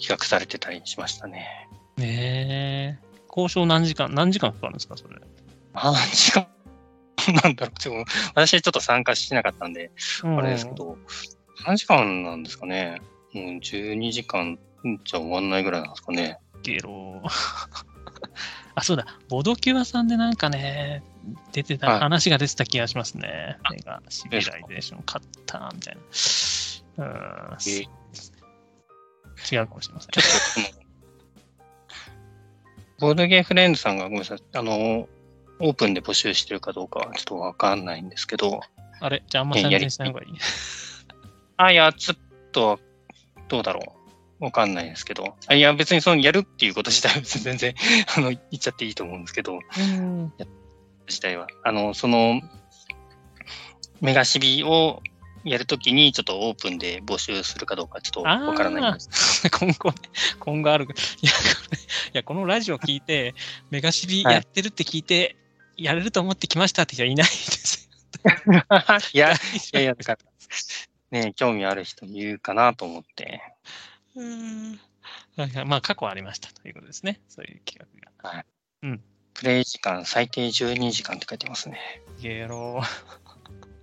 [0.00, 1.68] 企画されてたりしましたね。
[1.96, 3.08] ねえ。
[3.28, 5.16] 交渉何時間、何時間かかるんですか、それ？
[5.74, 6.48] 何時間？
[7.42, 9.90] なんだろうちょっと私ちょっと参加しなかったんで、
[10.22, 10.98] あれですけど、
[11.66, 13.00] 何時間なんですかね。
[13.32, 14.58] もう12時間
[15.04, 16.38] じゃ終わんないぐらいなんですかね。
[16.62, 17.22] ゲロ。
[18.74, 21.02] あ、そうだ、ボドキュアさんでなんかね、
[21.52, 21.98] 出てた、はい。
[22.00, 23.58] 話が出てた気がしますね。
[23.70, 25.96] メガシビライゼーション買ったみたい
[26.96, 27.04] な。
[27.04, 27.84] うん、え
[29.52, 30.10] 違うかもしれません。
[30.10, 30.78] ちょっと
[32.98, 35.08] ボードゲーフレンズさんがごめんなさい、あの、
[35.60, 38.60] オープンで募集してるかどうかはちょっとわかんないんですけど、
[39.00, 39.22] あれ？
[39.28, 40.34] じゃああんま宣伝しない方がいい。
[41.56, 42.18] あ、いや、ちょっ
[42.52, 42.78] と、
[43.48, 43.80] どうだろ
[44.40, 44.44] う。
[44.44, 45.34] わかんないですけど。
[45.48, 47.74] あいや、別にそのやるっていうこと自体は全然、
[48.16, 50.32] あの、言っちゃっていいと思うんですけど、うん。
[51.08, 51.48] 自体は。
[51.64, 52.40] あの、その、
[54.00, 55.02] メガシビを
[55.44, 59.48] やるときにちょっとオープンで募集するかどうかちょっとわからないんです。
[59.50, 59.96] 今後ね、
[60.38, 60.84] 今後ある。
[60.84, 60.88] い
[62.12, 63.34] や、このラジオ聞いて、
[63.70, 65.36] メガシビはいやってるって聞いて、
[65.78, 67.88] やれると思ってきましたって人はいないです
[69.14, 69.36] いや、い
[69.72, 70.18] やいや、だか
[71.12, 73.40] ら、ね、興味ある人いるかなと思って。
[74.16, 74.80] うん。
[75.36, 77.20] はいはいまあ、過去ありましたということですね。
[77.28, 77.78] そういう企
[78.22, 78.44] 画が。
[79.34, 81.78] プレイ時間最低12時間って書いてますね。
[82.20, 82.82] ゲロ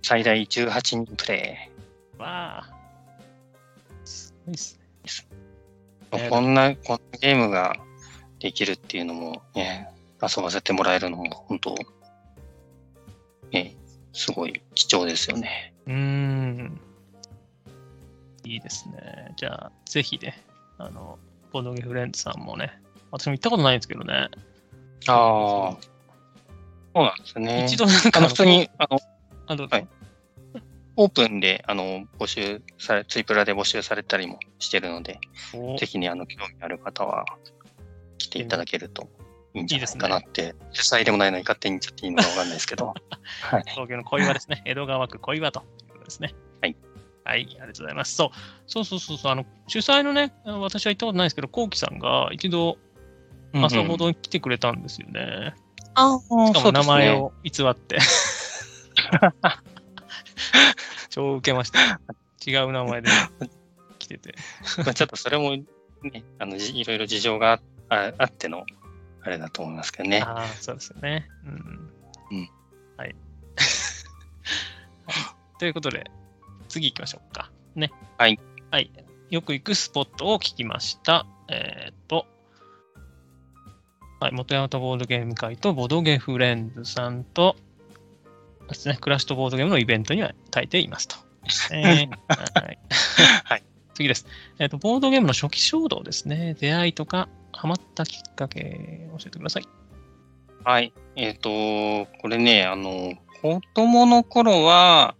[0.02, 2.20] 最大18人プレー。
[2.20, 2.70] わあ。
[4.04, 4.78] すごいっす
[6.12, 6.26] ね。
[6.26, 6.28] イ。
[6.28, 7.74] こんな、こんなゲームが
[8.38, 9.90] できるっていうのもね、
[10.34, 11.74] 遊ばせてもらえるのも本当、
[13.52, 13.76] ね、
[14.12, 15.74] すごい貴重ですよね。
[15.86, 16.80] うーん。
[18.44, 19.32] いいですね。
[19.36, 20.42] じゃあ、ぜひね、
[20.78, 21.18] あの、
[21.52, 24.28] ボードゲフレンズさんもね、私も行ったことないんですけどね、
[25.08, 25.76] ああ。
[25.76, 25.76] そ
[26.94, 27.64] うなんですね。
[27.66, 28.98] 一度なんかあの、普通に、あの、
[29.46, 29.88] あどうぞはい
[30.98, 35.20] オープンで、あの、募集され、ツイプラで募集されたりもしてるので、
[35.54, 37.26] おぜひね、あの、興味ある方は
[38.16, 39.06] 来ていただけると
[39.56, 42.92] いいんじゃないかなって、主催でもないのに勝手に言っちゃっていいのかわかんないですけど、
[43.40, 43.62] はい。
[43.68, 44.60] 東京の小岩ですね。
[44.66, 46.34] 江戸川区小岩ということですね。
[46.60, 46.76] はい。
[47.24, 48.14] はい、ありがとうございます。
[48.14, 48.30] そう、
[48.66, 52.76] そうそうそうそう、あの、主催のね、私は行ったことないですけど、こうきさんが一度、
[53.54, 55.54] 朝ほどに来てくれたんですよね。
[55.94, 56.94] ああ、しかも名そうですね。
[56.94, 57.98] 前を偽って。
[61.08, 61.98] 超受けました。
[62.46, 63.08] 違う名前で
[63.98, 64.34] 来てて。
[64.84, 65.56] まあちょっとそれも
[66.02, 68.64] ね、あの、じいろいろ事情がああっての、
[69.26, 70.20] あれだと思いますけどね。
[70.20, 71.28] ああ、そうですよね。
[71.44, 71.90] うん。
[72.30, 72.50] うん
[72.96, 73.16] はい。
[75.58, 76.08] ということで、
[76.68, 77.50] 次行きましょうか。
[77.74, 77.90] ね。
[78.18, 78.38] はい。
[78.70, 78.92] はい。
[79.30, 81.26] よく行くスポットを聞きました。
[81.48, 82.28] えーっと、
[84.20, 87.56] はい、元山とボードゲーム会とボドゲフレンズさんと、
[88.68, 91.16] ですね、クラッシュとボードゲームのイベントには書いていますと。
[91.72, 92.36] ね は
[92.70, 92.78] い。
[93.44, 93.64] はい
[93.96, 94.26] 次です。
[94.58, 96.54] えっ、と、ボードゲームの初期衝動ですね。
[96.60, 99.64] 出会いとか、ハマったきっかけ、教えてください。
[100.64, 100.92] はい。
[101.16, 101.48] えっ、と、
[102.20, 105.14] これね、あの、子供の頃は、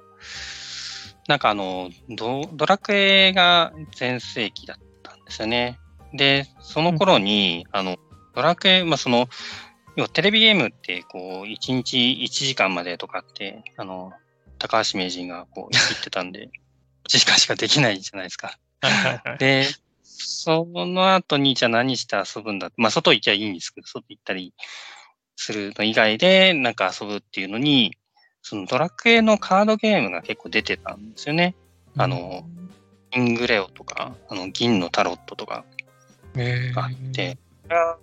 [1.29, 5.79] なんかあの、ドドラクエが全盛期だったんですよね。
[6.13, 7.97] で、その頃に、あの、
[8.35, 9.29] ドラクエ、まあ、その、
[9.97, 14.13] 要はテレビゲームって、こう、1日1時間までとかって、あの、
[14.59, 16.51] 高橋名人がこう言ってたんで、
[17.09, 18.59] 1時間しかできないじゃないですか。
[19.39, 19.65] で、
[20.03, 22.71] その後にじゃあ何して遊ぶんだ？
[22.77, 24.55] まあ外行きゃいいんですけど、外行ったり
[25.37, 27.97] するの以外でなんか遊ぶっていうのに、
[28.43, 31.55] そのドラクエのカードゲームが結構出てたんですよね。
[31.97, 32.47] あの、
[33.15, 35.65] イングレオとか、あの銀のタロットとか
[36.37, 37.99] えがあって、それは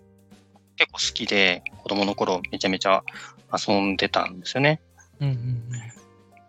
[0.76, 3.04] 結構好きで、子供の頃めちゃめちゃ
[3.52, 4.82] 遊んでたんですよね。
[5.20, 5.64] うんうんうん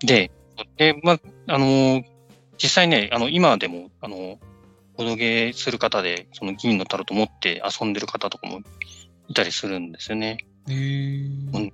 [0.01, 0.31] で、
[0.77, 2.14] で、まあ、あのー
[2.63, 4.39] 実際ね、あの、今でも、あの、
[4.97, 8.61] ボドゲーする方で、その銀のタロット持って遊んでる方とかも
[9.29, 10.39] いたりするんですよね。
[10.69, 11.73] へーうん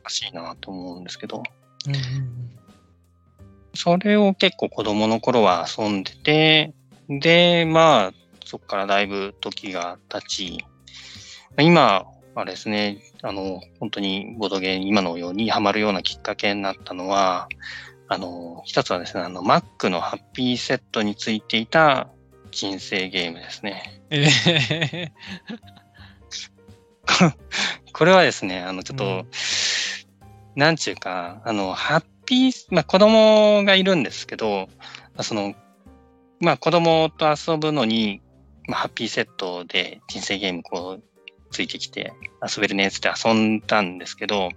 [0.00, 1.42] おかしいなと思うんですけど。
[1.86, 2.52] うんうん
[3.74, 6.74] それを結構子供の頃は遊んでて、
[7.08, 8.12] で、まあ、
[8.44, 10.64] そこからだいぶ時が経ち、
[11.58, 12.04] 今
[12.34, 17.48] はですね、あの、本当にボードゲーム、今のようにハマるようなきっかけになったのは、
[18.12, 22.08] あの、一つはですね、あの、Mac のハッピーセットについていた
[22.50, 24.02] 人生ゲームですね。
[24.10, 25.12] えー
[27.92, 29.28] これはですね、あの、ちょっと、うん
[30.54, 34.68] なんちゅうか、あの、ハッピー、まあ子供がいるんですけど、
[35.14, 35.54] まあその、
[36.40, 38.20] まあ子供と遊ぶのに、
[38.68, 41.02] まあハッピーセットで人生ゲームこう、
[41.50, 44.50] ついてきて遊べるねっつって遊んだんですけど、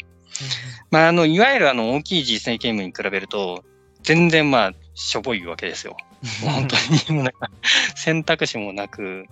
[0.92, 3.64] まああの、いわゆるあの大きい人生ゲームに比べると、
[4.04, 5.98] 全然まあ、しょぼいわけですよ。
[6.44, 6.76] 本当
[7.12, 7.50] に、もうなんか、
[7.96, 9.26] 選択肢もなく、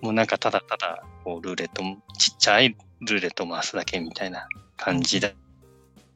[0.00, 5.30] もうなんかただただ、こう、ルーレットも、ちっちゃいルーレットを回すだけみたいな感じだ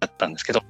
[0.00, 0.62] だったんですけど、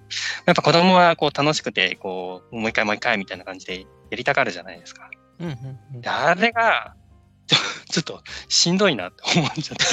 [0.47, 5.11] やっぱ子供はこう楽しくて、こう、もう一回もう一回みたいな感じでやりたがるじゃないですか。
[5.39, 6.95] うんうんうんであれが、
[7.47, 7.57] ちょ
[7.91, 9.85] ちょっとしんどいなって思っちゃって。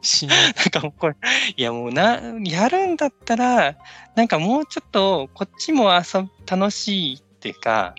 [0.00, 1.16] しないなんかもうこれ、
[1.56, 3.76] いやもうな、やるんだったら、
[4.14, 7.94] なんかもうちょっとこっちも遊ぶ、楽しいっていうか、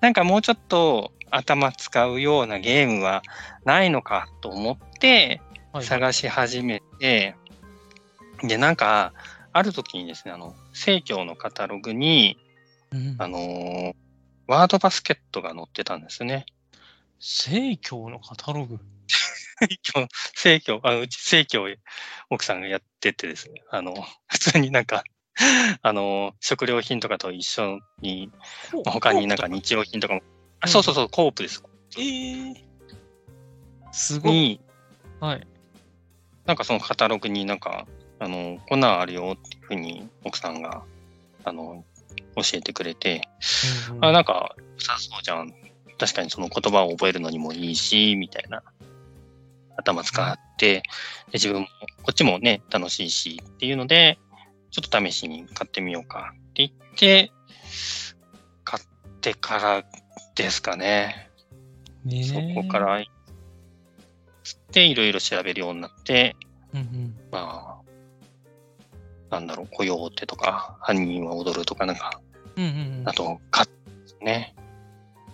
[0.00, 3.22] なんかもうちょっと頭使うようなゲームは
[3.64, 5.40] ないのかと思って
[5.72, 7.36] はい探し始めて、
[8.42, 9.12] で、なんか、
[9.52, 12.38] ある時にですね、あの、生協のカタログに、
[12.92, 13.94] うんあのー
[14.46, 16.44] ワードバスケットが載ってたんですね。
[17.18, 18.78] 生協のカタログ？
[20.34, 21.66] 生協、あのうち生協
[22.30, 23.94] 奥さんがやっててですね、あの、
[24.28, 25.04] 普通になんか、
[25.82, 28.30] あの、食料品とかと一緒に、
[28.72, 30.22] まあ他になんか日用品とかも、
[30.60, 31.62] あそうそうそう、コープです。
[31.96, 32.54] えー、
[33.92, 34.32] すごい。
[34.32, 34.60] に、
[35.20, 35.46] はい。
[36.46, 37.86] なんかそのカタログになんか、
[38.18, 40.82] ああの、こんなんあるよっていうふうに奥さんが、
[41.44, 41.84] あの、
[42.36, 43.28] 教えてくれて、
[43.90, 45.52] うんうんあ、なんか、良さそうじゃん。
[45.98, 48.62] 確かにその言葉を覚えるのにもいいし、みたいな。
[49.76, 50.82] 頭使って、で
[51.34, 51.68] 自分も、
[52.02, 54.18] こっちもね、楽しいしっていうので、
[54.70, 57.30] ちょっと試しに買ってみようかって言って、
[58.64, 58.84] 買っ
[59.20, 59.84] てから
[60.34, 61.30] ですかね。
[62.04, 62.78] ねえそこか。
[62.78, 63.04] ら、
[64.72, 66.36] で、いろいろ調べるようになって、
[66.72, 67.84] うんうんまあ、
[69.30, 72.20] なんだろう、コヨーテとか、犯人は踊るとか、なんか、
[72.56, 73.68] うんうんうんあと、カッ
[74.06, 74.54] ツね、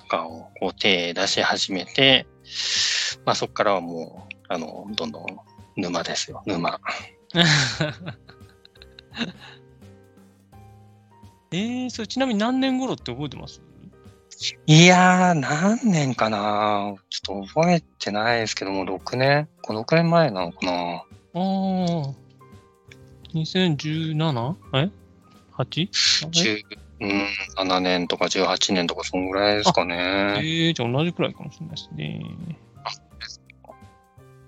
[0.01, 2.27] とかをこう手出し始めて、
[3.25, 5.27] まあそこからはもう、あの、どんどん
[5.77, 6.81] 沼ですよ、沼。
[11.53, 13.63] えー、それちなみに何年頃って覚えてます？
[14.67, 21.43] いやー、何年かなちょっと覚えてないですけども、6年 ?5、6年前なのかなああ。
[23.33, 24.57] 2017?
[24.75, 24.91] え
[25.57, 25.91] ？8?
[26.31, 26.65] 10
[27.03, 29.95] うん、7年とか18年とか、そんぐらいですかえね。
[30.43, 32.21] ー、じゃあ同じくらいかもしれないですね。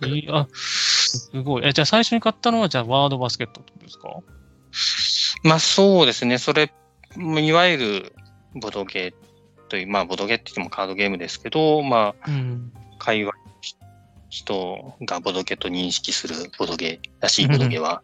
[0.03, 1.67] えー、あ、 すごい。
[1.67, 4.17] え、じゃあ最初に買ったのは、じゃあワードバスケットってことですか？
[5.43, 6.73] まあそうですね、それ、
[7.17, 8.15] いわゆる
[8.55, 9.15] ボドゲ
[9.69, 12.73] という、まあボドゲって言ってもカードゲームですけど、まあうん。
[12.99, 13.33] 会話
[14.31, 18.03] 人がボドゲと認識するボドゲらしいボドゲは、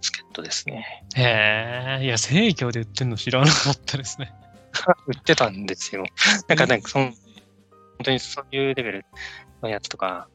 [0.00, 1.04] 助っ人ですね。
[1.14, 4.32] へえ、いや、生協で売ってんの知らなかったですね。
[5.06, 6.04] 売ってたんですよ。
[6.48, 7.14] なんか、なんか、その、本
[8.04, 9.04] 当にそういうレベル
[9.62, 10.28] のやつとか、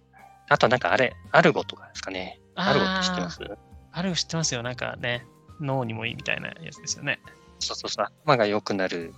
[0.50, 2.40] あとなんかあれ、アルゴとかですかね。
[2.56, 3.40] アルゴって知ってます？
[3.92, 4.64] ある知ってますよ。
[4.64, 5.26] なんかね、
[5.60, 7.20] 脳にもいいみたいなやつですよね。
[7.60, 9.14] そうそうそう、頭が良くなる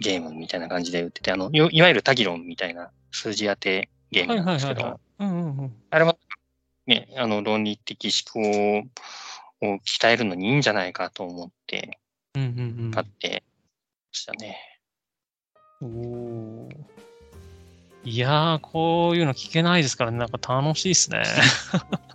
[0.00, 5.00] ゲームみたいな感じで売ってて、あの、いいわゆるタギロンみたいな数字当てゲームはいなんですけど。
[5.90, 6.18] あれも
[6.86, 8.86] ね、あの、論理的思考
[9.62, 11.98] を鍛えるのにいいんじゃないかと思って
[12.34, 14.58] 買ってましたね。
[15.80, 15.88] うん。
[15.88, 16.93] おー
[18.04, 20.18] いやー、こういうの聞けないですからね。
[20.18, 21.22] なんか楽しいですね。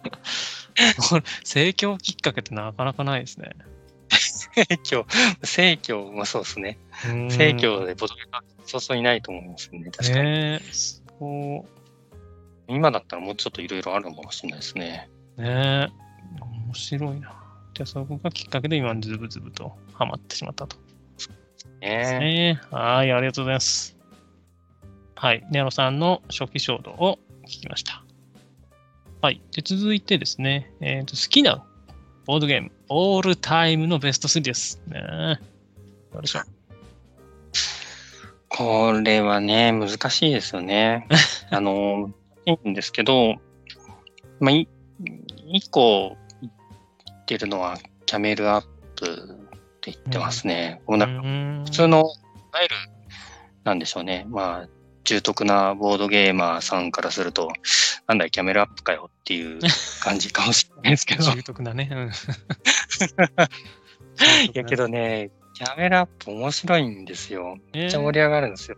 [1.10, 3.52] これ盛況きっかけってなかなかないですね。
[4.10, 5.06] 生協、
[5.44, 6.78] 生協もそうですね。
[7.08, 9.90] うん生協でボトルがそうそういないと思いますね。
[9.92, 10.24] 確かに。
[10.24, 11.80] ねえ、そう。
[12.68, 15.10] 今だったらもうちょっといろいろあるのかもしれないですね。
[15.38, 15.88] ねえ、
[16.68, 17.34] 面白いな。
[17.74, 20.78] じゃあ、そこがきっかけで今、ズブズブとハマってしまったと。
[21.82, 23.99] ねねえはい、ありがとうございます。
[25.22, 28.02] はい、ネロさんの初期衝動を聞きました。
[29.22, 31.62] はい、で続いてですね、えーと、好きな
[32.26, 34.82] ボードゲーム、オールタイムのベスト3です。
[34.88, 35.44] ねえ
[36.14, 36.44] どうでしょう？
[38.48, 41.06] これはね、難しいですよね。
[41.52, 42.12] あの、
[42.46, 43.36] いいんですけど、
[44.40, 44.70] まあ、い
[45.48, 46.50] 一個言
[47.14, 48.62] ってるのは、キャメルアッ
[48.96, 50.82] プって言ってますね。
[50.86, 52.08] こうなんかん普通の、いわ
[52.62, 52.76] ゆる、
[53.66, 54.26] なんでしょうね。
[54.30, 54.79] まあ、
[55.10, 57.52] 重篤なボードゲーマーさんからすると、
[58.06, 59.60] なんだい、キャメルアップかよっていう
[60.04, 61.24] 感じかもしれないですけど。
[61.24, 61.90] 重篤なね。
[61.92, 62.12] うん
[64.46, 67.58] いやけどね、キャメルアップ面白いんですよ。
[67.74, 68.78] めめっちゃ盛り上がるんですよ。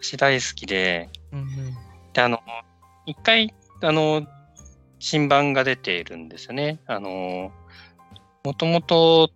[0.00, 1.46] 私大好きで、うんうん
[2.14, 2.40] で、あの、
[3.04, 3.52] 一回、
[3.82, 4.26] あの、
[4.98, 6.80] 新版が出ているんですよね。
[6.86, 7.52] あの、
[8.44, 9.30] もともと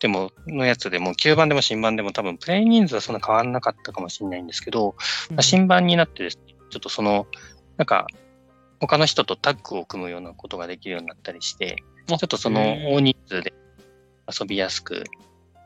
[0.00, 4.94] でも、のやつでも、旧版でも新版でも多分、プレイ人数はそんな変わらなかったかもしれないんですけど、
[5.30, 7.26] まあ新版になってですね、ちょっとその、
[7.76, 8.06] なんか、
[8.80, 13.52] 他の人とタッグを組むようなことができるようになったりして、ちょっとその大人数で
[14.40, 15.04] 遊びやすく、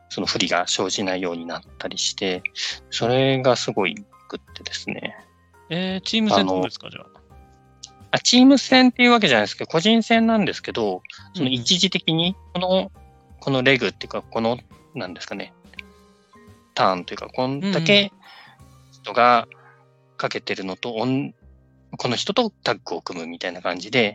[0.09, 2.43] その不利が生じないようになったりして、
[2.91, 3.95] それがすごい
[4.33, 5.17] グってですね。
[5.69, 7.07] えーチーム戦どうですか、じゃあ。
[8.13, 11.03] あ、チーム戦っていうわけじゃないですけど、個人戦なんですけど、
[11.35, 12.93] そのうんうん一時的に、この、
[13.43, 14.57] このレグっていうか、この、
[14.95, 15.53] なんですかね、
[16.75, 18.13] ターンというか、こんだけ
[18.93, 19.49] 人が
[20.17, 21.35] かけてるのと、おん
[21.99, 24.15] この人とタッグを組むみたいな感じで、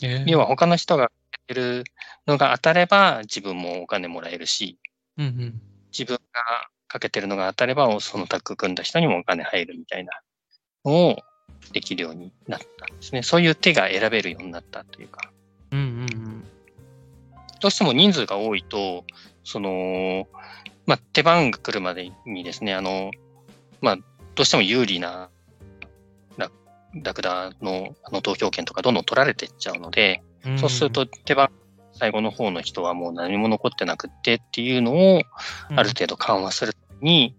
[0.00, 1.12] えー要は他の人がか
[1.48, 1.84] けてる
[2.28, 4.78] のが当たれば自分もお金もらえるし、
[5.16, 10.20] うんうん自分がかけてるのが当たればそのタッグ組んだ人にもお金入るみたいな
[10.84, 11.16] のを
[11.72, 13.24] できるようになったんですね。
[13.24, 15.32] そういう手が選べるようになったというか。
[17.60, 19.04] どうしても人数が多いと、
[19.44, 20.26] その、
[20.86, 23.10] まあ、手番が来るまでにですね、あの、
[23.80, 23.96] まあ、
[24.34, 25.30] どうしても有利な
[26.36, 26.50] ラ
[27.02, 30.58] ラクダのあの投票権とかどんどん取られていっちゃうので、うん。
[30.58, 31.50] そうすると手番、
[31.92, 35.22] 最後の方の人はもう何も残ってなくってっていうのを
[35.74, 37.36] ある程度緩和するために、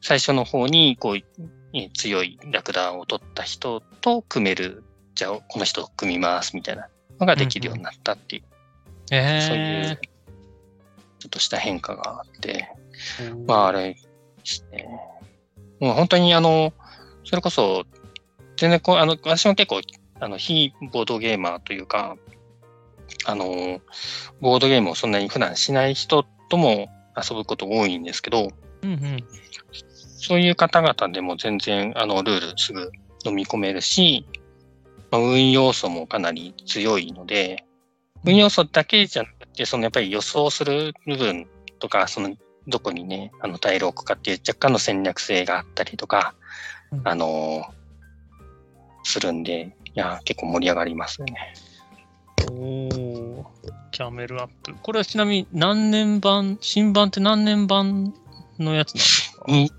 [0.00, 1.42] 最初の方にこう
[1.74, 6.88] え強いラクダを取った人と組める、じゃあこの人と組みますみたいな
[7.20, 8.42] のができるようになったっていう
[9.10, 9.96] えそういう
[11.18, 12.68] ちょっとした変化があって、
[13.46, 14.00] まああれで
[14.44, 14.88] すね。
[15.80, 16.72] もう本当にあの、
[17.24, 17.84] それこそ、
[18.56, 19.80] 全然こう、あの、私も結構、
[20.20, 22.16] あの、非ボードゲーマーというか、
[23.26, 23.80] あの、
[24.40, 28.48] ボードゲームをそんなに普段しない人とも遊ぶこと多いんですけど、
[28.82, 29.24] うんうん。
[29.72, 32.90] そういう方々でも全然、あの、ルールすぐ
[33.24, 34.26] 飲み込めるし、
[35.10, 37.65] まあ、運要素もかなり強いので、
[38.26, 41.46] 運要素だけじゃなくて、そのやっぱり予想する部分
[41.78, 42.36] とか、その、
[42.68, 46.34] どこにね、あの、タイルを置くかっていう若干の戦略性があったりとか、
[46.92, 47.62] うんあの
[49.08, 51.54] するんで、いや、結構盛り上がりますよね。
[52.50, 53.46] おお
[53.92, 54.74] キャメルアップ。
[54.82, 58.12] これはちなみに何年版、新版って何年版
[58.58, 59.44] のやつなんですか？
[59.46, 59.70] に、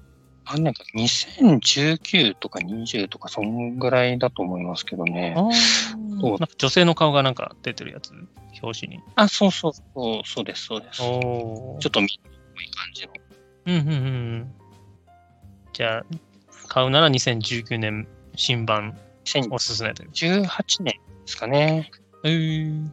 [0.49, 5.35] 何年か、2019とか20とか、そんぐらいだと思いますけどね。
[5.37, 5.41] あ
[6.21, 6.37] そうあ。
[6.39, 8.11] なんか女性の顔がなんか出てるやつ、
[8.61, 9.03] 表紙に。
[9.15, 10.99] あ、そうそうそう、そうです、そうです。
[10.99, 12.19] ちょっと見に
[12.55, 13.13] くい感じの。
[13.65, 13.99] うんうんうんう
[14.37, 14.53] ん。
[15.73, 16.05] じゃあ、
[16.67, 18.97] 買うなら2019年新版
[19.51, 20.09] おすすめという。
[20.11, 21.91] 2018年ですかね。
[22.23, 22.89] えー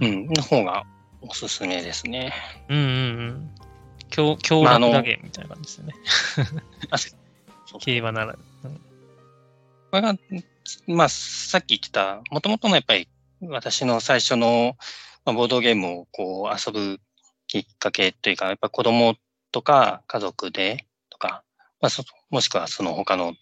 [0.00, 0.84] うん、の方が
[1.20, 2.32] おすすめですね。
[2.68, 3.50] うんうんうん。
[4.10, 5.94] 強強まああの楽打芸みたいな感じですよね。
[7.80, 8.32] 競馬なら。
[8.32, 8.40] こ
[9.92, 10.14] れが、
[10.86, 13.08] まあ、さっき言ってた、もともとのやっぱり
[13.40, 14.76] 私の最初の、
[15.24, 17.00] まあ、ボードゲームをこう遊ぶ
[17.46, 19.16] きっかけというか、やっぱ子供
[19.52, 21.42] とか家族でとか、
[21.80, 23.34] まあ、そもしくはその他の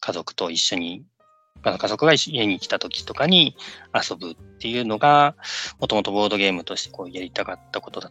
[0.00, 1.04] 家族と一緒に、
[1.62, 3.56] 家族が家に来た時とかに
[3.94, 5.36] 遊ぶっていうのが、
[5.78, 8.10] もともとボードゲームとしてこうやりたかったことだ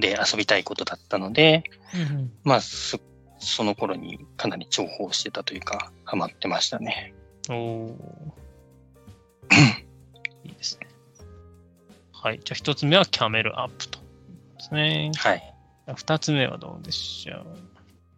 [0.00, 1.64] で遊びたいことだったので、
[1.94, 3.00] うんまあ、す
[3.38, 7.14] その頃にかなり重宝してたというか、ハマってましたね。
[7.48, 8.34] うん、おお。
[10.44, 10.86] いいですね。
[12.12, 12.40] はい。
[12.44, 13.98] じゃあ一つ目はキャメルアップと。
[13.98, 14.04] で
[14.58, 15.10] すね。
[15.16, 15.54] はい。
[15.96, 17.46] 二つ目はどうでしょう？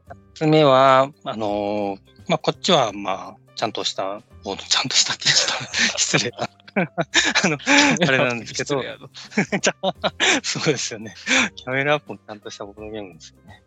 [0.08, 6.48] 二つ目は、あのーまあ、こっちは、まあ、ちゃんとした、ちゃんとしたってちょっと 失礼な。
[7.44, 7.58] あの、
[8.06, 8.82] あれなんですけど、
[10.42, 11.14] そうですよね。
[11.56, 13.62] キャメルアップもちゃんとしたボードゲームですよね。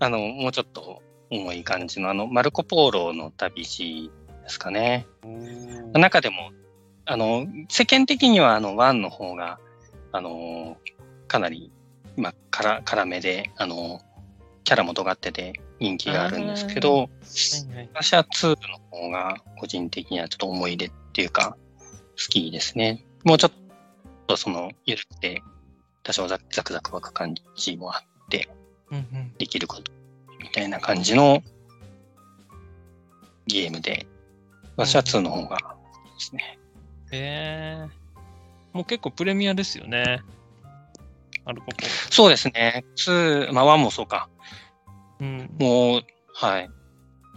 [0.00, 4.10] あの、もうちょっと重い感じの、あの、マルコ・ポーロの旅路
[4.42, 5.06] ですかね。
[5.92, 6.50] 中でも、
[7.04, 9.58] あの、世間的には、あの、ワンの方が、
[10.12, 10.76] あの、
[11.28, 11.70] かなり、
[12.16, 14.00] まあ、から、辛めで、あの、
[14.68, 17.00] キャラも尖ってて人気があるんですけど、はい
[17.74, 17.88] はい。
[17.94, 21.56] 私は2の方が個人的にはちょっと思い出っていうか、
[22.10, 23.02] 好きですね。
[23.24, 23.52] もうちょっ
[24.26, 25.42] とその、ゆるくて、
[26.02, 28.50] 多少ザクザクザク湧く感じもあって、
[28.90, 29.90] うんうんできること、
[30.38, 31.42] みたいな感じの
[33.46, 34.06] ゲームで、
[34.76, 36.58] 私は2の方が好きですね。
[37.10, 40.20] えー、もう結構プレミアですよね。
[41.48, 41.86] アルコポ。
[42.10, 42.84] そうですね。
[42.96, 44.28] 2、まあ1もそうか。
[45.20, 45.50] うん。
[45.58, 46.02] もう、
[46.34, 46.70] はい。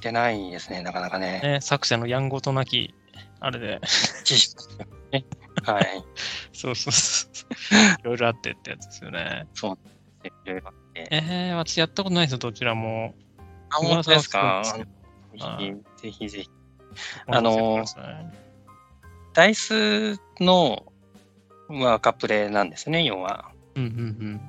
[0.02, 1.40] 出ないですね、なかなかね。
[1.44, 2.94] ね、作者のやんごとなき、
[3.40, 3.82] あれで。
[4.24, 4.58] 知識
[5.12, 5.26] ね。
[5.64, 6.04] はい。
[6.54, 7.52] そうそうそう。
[8.02, 9.48] いろいろあってってやつですよね。
[10.24, 11.08] いろいろあって。
[11.12, 13.16] えー、私やったことないですよ、どちらも。
[13.70, 14.64] あ、本当ですか？
[16.02, 16.50] ぜひ、ぜひ。
[17.28, 17.86] ああの
[19.34, 20.92] ダイスの、
[21.70, 23.51] まあ、カプレなんですね、要は。
[23.76, 24.42] うんうん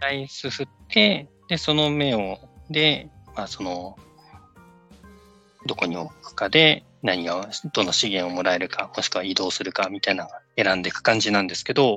[0.00, 3.96] ダイス振って、で、その目を、で、まあ、その、
[5.64, 11.94] どこに置くかで、何が、どの資源をもらえるか、もしくは移動するか、みたいな選んでいく感じなんですけど、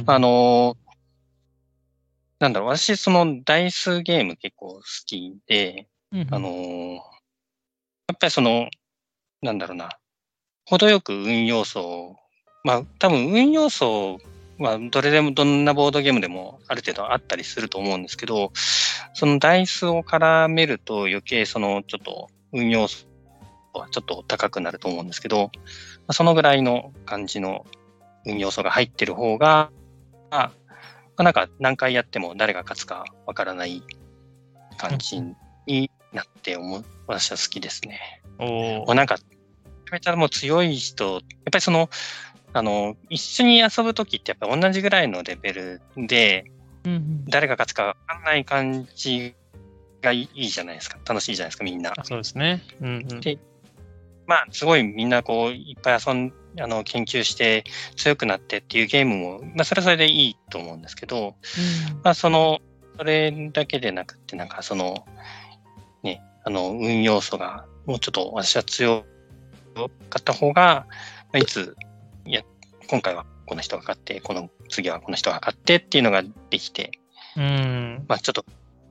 [0.00, 0.10] うん。
[0.10, 0.76] あの、
[2.40, 7.16] なんだろう、私、そのダイスゲーム結構好きで、うんうん、あのー
[8.08, 8.68] やっぱりその、
[9.42, 9.88] なんだろうな、
[10.64, 12.16] 程よく運要素を、
[12.62, 14.20] まあ多分運要素
[14.58, 18.52] はどれでも、どんなボードゲームでもある程度あったりすると思うんですけど、
[19.14, 23.06] そのダイスを絡めると余計そのちょっと運要素
[23.74, 25.50] はちょっと高くなると思うんですけど、ま
[26.08, 27.66] あそのぐらいの感じの
[28.24, 29.70] 運要素が入ってる方が、
[30.30, 30.52] ま
[31.16, 33.82] あ、なんか何回やっても誰が勝つかわからない
[34.76, 35.22] 感じ
[35.66, 38.22] になって思う、私は好きですね。
[38.38, 41.88] おなんか、めちゃめちゃもう強い人、やっぱりその、
[42.56, 46.44] あの、一緒に遊ぶときってやっぱ同じぐらいのレベルで、
[46.84, 49.34] うんうん誰が勝つかわかんない感じ
[50.00, 50.98] がいいいいじゃないですか。
[51.04, 51.92] 楽しいじゃないですか、みんな。
[51.96, 52.62] あそうですね。
[52.80, 53.20] うんうん。
[53.20, 53.38] で
[54.26, 57.64] まあ、すごいみんなこう、いっぱい遊ん、あの、研究して
[57.96, 61.34] 強くなってっていうゲームも、まあ、それはそれでいいと思うんですけど、
[62.02, 62.60] まあ、その、
[62.96, 65.06] それだけでなくって、なんかその、
[66.02, 69.04] ね、あの、運要素が、もうちょっと私は強
[70.08, 70.86] かった方が、
[71.32, 71.38] まあ
[72.26, 72.42] いつ、や、
[72.88, 76.92] 今回はこの人が勝って、この次はこの人が勝ってっていうのができて、
[77.36, 78.04] うん。
[78.08, 78.44] まあちょっと、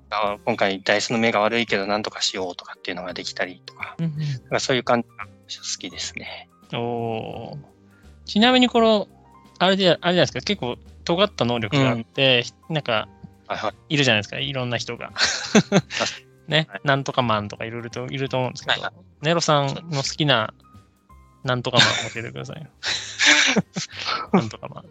[0.09, 4.49] あ今回ダイスの目が悪いけどなんとかしようとかっていうのができたりとか、うんなん。
[4.49, 5.03] かそういう感
[5.47, 6.49] じが好きですね。
[6.73, 7.57] うん、おー。
[8.25, 9.07] ちなみにこの、
[9.59, 13.07] あれで、あれじゃないですか、結構尖った能力があって、なんか、
[13.47, 15.11] はいるじゃないですか、いろんな人が。
[16.47, 16.81] ね、はい。
[16.83, 20.53] なんとかマンとかいろいろといると思うんですけど、はいはネロさんの好きな
[21.45, 22.67] なんとかマン教えてくださいよ。
[24.33, 24.85] なんとかマン。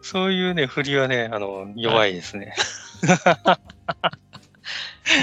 [0.00, 2.54] そういうね、振りはね、あの、弱いですね。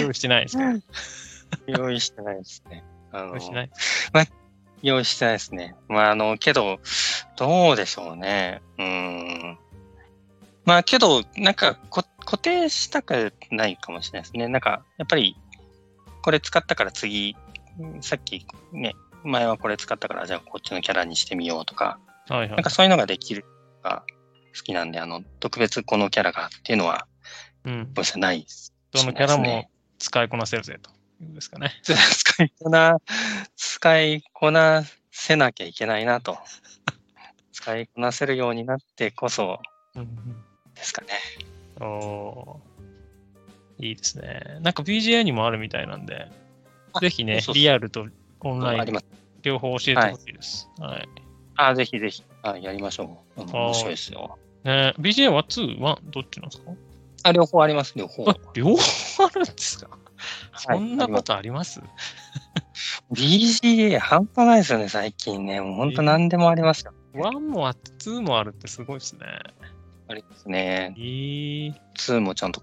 [0.01, 0.63] 用意してないですか？
[1.67, 2.83] 用意してないですね。
[3.11, 3.69] あの用意してない？
[4.81, 5.75] 用意してないですね。
[5.87, 6.79] まあ、あの、けど、
[7.37, 8.61] どうでしょうね。
[8.77, 9.57] うーん。
[10.65, 14.47] まあ、けど、なんかこ、固定したくないかもしれないですね。
[14.47, 15.37] なんか、やっぱり、
[16.21, 17.35] これ使ったから次、
[18.01, 18.93] さっきね、
[19.25, 22.69] 前はこれ使ったから、じゃあこっちのキャラにしてみようとか、はいはいなんか。
[22.69, 23.45] そういうのができる
[23.83, 24.03] のが
[24.55, 27.07] 好きなんで、あの、特別このキャラがっていうのは、
[27.65, 27.71] うん。
[27.71, 28.73] ごめんなさい、ないです。
[28.91, 29.69] どのキャラも
[29.99, 30.89] 使いこなせるぜと
[31.21, 31.71] いうことですかね。
[31.83, 32.97] 使いこな、
[33.55, 36.37] 使いこなせなきゃいけないなと。
[37.51, 39.59] 使いこなせるようになってこそ
[39.95, 40.15] うん
[40.75, 41.07] ですかね。
[41.79, 44.59] うん、おーいいですね。
[44.61, 46.27] なんか BGA にもあるみたいなんで、
[46.93, 48.07] あぜひねリアルと
[48.49, 48.97] オンライン。
[49.41, 50.69] 両方教えてほしいです。
[50.79, 51.07] はい。
[51.57, 53.41] あ、ぜひぜひ、あやりましょう。
[53.41, 54.37] 面白いですよ。
[54.63, 56.71] ね、BGA は2、1、どっちなんですか？
[57.23, 58.29] あ、両方あります、両方。
[58.29, 59.89] あ、両方あるんですか？
[60.57, 61.81] そんなことあります、
[63.11, 65.61] BGA 半端ないですよね、最近ね。
[65.61, 66.93] もう本当何でもありますよ。
[67.13, 69.19] ?1 もあって2もあるってすごいですね。
[70.07, 71.01] ありますねえ。
[71.01, 72.61] ー、2もちゃんと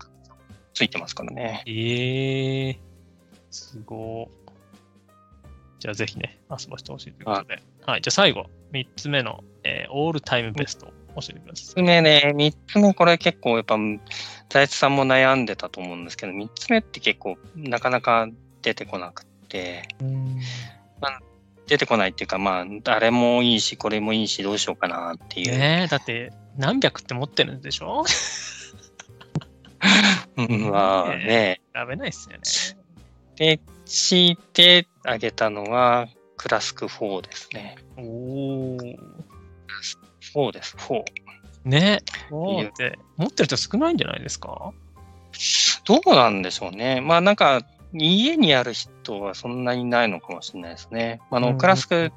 [0.74, 1.62] ついてますからね。
[1.66, 2.76] えー、
[3.51, 4.41] すごい。
[5.83, 7.61] じゃあぜひね、遊ばせてほしいということで。
[7.85, 13.76] はい、じゃあ最後、3つ目の、えーオールタイムベストを教えてくださ3つ目ね、3つ目これ結構やっぱ、
[14.49, 18.28] 財津さんも悩んでたと思うんですけど、3つ目って結構なかなか
[18.62, 20.05] 出てこなくて、い。
[20.05, 20.39] うん。
[21.66, 25.51] 出てこないっていうか、まあ、あれもいいし、これもいいし、どうしようかなっていう。
[25.51, 28.05] ねえ、だって何百って持ってるんでしょ？
[30.39, 31.61] うんまあね。
[31.74, 32.43] 選べないっすよね。
[33.35, 33.59] で、
[33.93, 37.76] 強いてあげたのは、クラスク4ですね。
[37.99, 38.76] おお。
[40.34, 41.05] 4です、4。
[41.64, 44.72] ねえ、って持ってる人少ないんじゃないですか？
[45.84, 47.01] どうなんでしょうね。
[47.03, 47.61] まあなんか、
[47.93, 51.20] 家にある人はそんなにないのかもしれないですね。
[51.30, 52.12] あの、うんクラスク、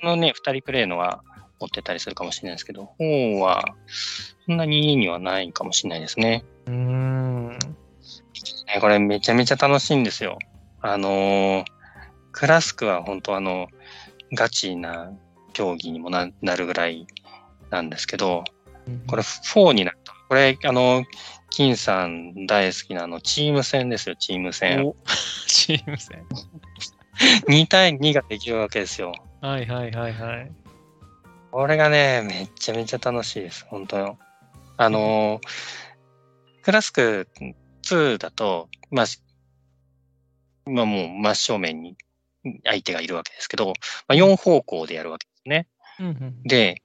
[0.00, 1.22] そのね、二人プレイのは
[1.60, 3.64] 持ってたりするかもしれないですけど、4は、
[4.46, 6.44] そんなに家にはないかもしれないですね。
[6.66, 7.48] うーん。
[7.58, 7.58] ね
[8.80, 10.38] これめちゃめちゃ楽しいんですよ。
[10.86, 11.64] あのー
[12.32, 13.68] クラスクは本当あの、
[14.32, 15.12] ガチな
[15.52, 17.06] 競技にもななるぐらい
[17.70, 18.42] なんですけど、
[19.06, 20.12] これ4になった。
[20.28, 21.04] これ、あの、
[21.50, 24.84] 金さん大好きなあの、チーム戦ですよ、チーム戦。
[24.84, 24.96] お
[25.46, 26.24] チーム戦。
[27.48, 29.12] 2対2ができるわけですよ。
[29.40, 30.52] はいはいはいはい。
[31.52, 34.18] これがね、めちゃめちゃ楽しいです、本当よ。
[34.76, 35.48] あのー
[36.62, 37.28] クラスク
[37.82, 39.20] 2だと、まあ、し
[40.66, 41.96] まあもう真正面に
[42.64, 43.72] 相手がいるわけですけど、ま
[44.08, 45.66] あ、4方向でやるわけですね。
[46.00, 46.82] うんうんで、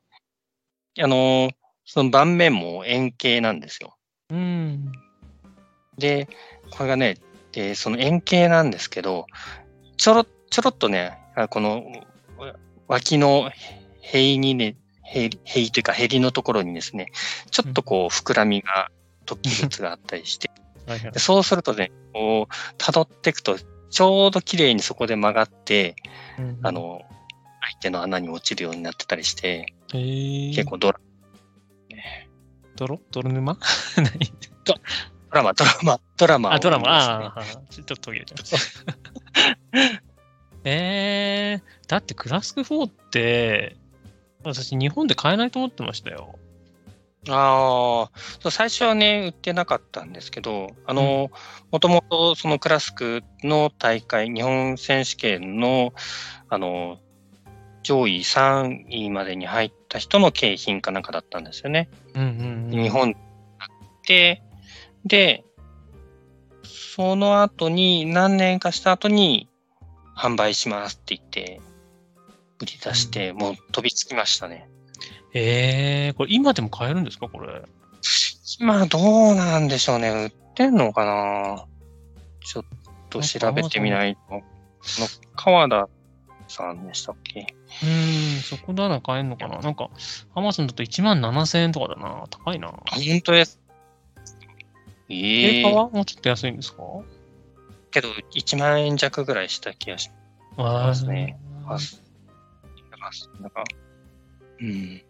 [0.99, 1.51] あのー
[1.91, 3.97] その盤面も円形なんですよ。
[4.30, 4.91] うん。
[5.97, 6.30] で、
[6.69, 7.17] これがね、
[7.51, 9.25] でその円形なんですけど、
[9.97, 11.84] ちょろ、ちょろっとね、あこの
[12.88, 13.49] 脇の
[14.01, 17.11] 塀にね、塀塀というかヘリのところにですね、
[17.49, 18.91] ちょっとこう膨らみが、
[19.25, 20.51] 突起物があったりして、
[20.89, 21.11] はいはい。
[21.11, 21.19] で。
[21.19, 23.57] そうするとね、こう、辿っていくと、
[23.89, 25.95] ちょうど綺麗にそこで曲がって、
[26.37, 27.01] うんあ、の、
[27.61, 30.99] 相手の穴に落ちるようになってたりして、えー、結構ドラ
[32.75, 33.57] 泥泥沼？
[33.97, 34.09] 何？
[34.63, 34.75] ド
[35.31, 38.93] ラマ、ドラマ、ドラマをあ、ドラマ、ああ、ちょっと途切れちゃいました。
[40.63, 43.75] えー、だってクラスク4って、
[44.43, 46.39] 私日本で買えないと思ってましたよ。
[47.28, 48.09] あ
[48.43, 51.32] あ、最初はね、売ってなかったんですけど、あの、
[51.72, 55.93] もともとそのクラスクの大会、日本選手権の、
[56.47, 56.99] あの、
[57.84, 61.89] 上位3位までに入った人の景品かなんかだったんですよね。
[62.13, 62.84] うんうん、うん。
[62.84, 63.15] 日本
[64.07, 64.41] で、
[65.05, 65.43] で、
[66.63, 69.49] その後に、何年かした後に、
[70.17, 71.61] 販売しますって言って、
[72.61, 74.70] 売り出して、もう飛びつきましたね。
[75.34, 77.61] えー、これ今でも買えるんですかこれ？
[78.61, 80.09] まあ、どうなんでしょうね。
[80.09, 81.65] 売ってんのかな？
[82.41, 82.65] ちょっ
[83.09, 84.19] と調べてみないと。
[84.30, 84.41] こ
[84.99, 85.88] の川田
[86.47, 87.41] さんでしたっけ？
[87.84, 89.59] うーん、そこなら買えんのかな？
[89.59, 89.89] なんか、
[90.34, 92.25] アマゾンだと1万7000円とかだな。
[92.30, 92.69] 高いな。
[92.69, 93.59] あ、本当です。
[95.09, 96.84] ええ定価はもうちょっと安いんですか？
[97.91, 100.09] けど、1万円弱ぐらいした気がし
[100.57, 101.38] ますね。
[101.65, 102.01] あーます。
[103.39, 103.63] なんか、
[104.59, 105.01] うん。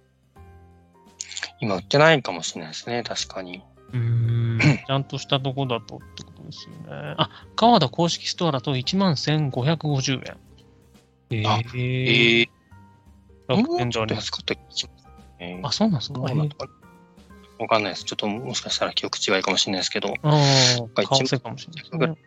[1.61, 3.61] 今売ってないかもしれないですね、確かに。
[3.91, 7.15] うーん、 ちゃんとしたとこだとってことですよね。
[7.17, 10.37] あ、川田公式ストアだと1万1550円。
[11.31, 12.49] えあー、ええ
[13.47, 14.05] 楽天じゃ。
[14.07, 15.05] 安かった気がします
[15.39, 15.59] ね。
[15.63, 16.67] あ、そうなんですか？
[17.59, 18.05] わかんないです。
[18.05, 20.13] ちょっともしかしたら記憶違いかもしれないですけど。
[20.23, 20.31] ああ、
[20.95, 22.17] が一番為替かもしれないですね。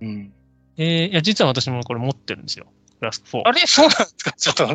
[0.00, 0.32] うん。
[0.78, 2.66] えー、いや、実は私もこれ持ってるんですよ。
[2.98, 3.42] クラスク4。
[3.44, 3.60] あれ？
[3.66, 4.32] そうなんですか？
[4.32, 4.68] ちょっと、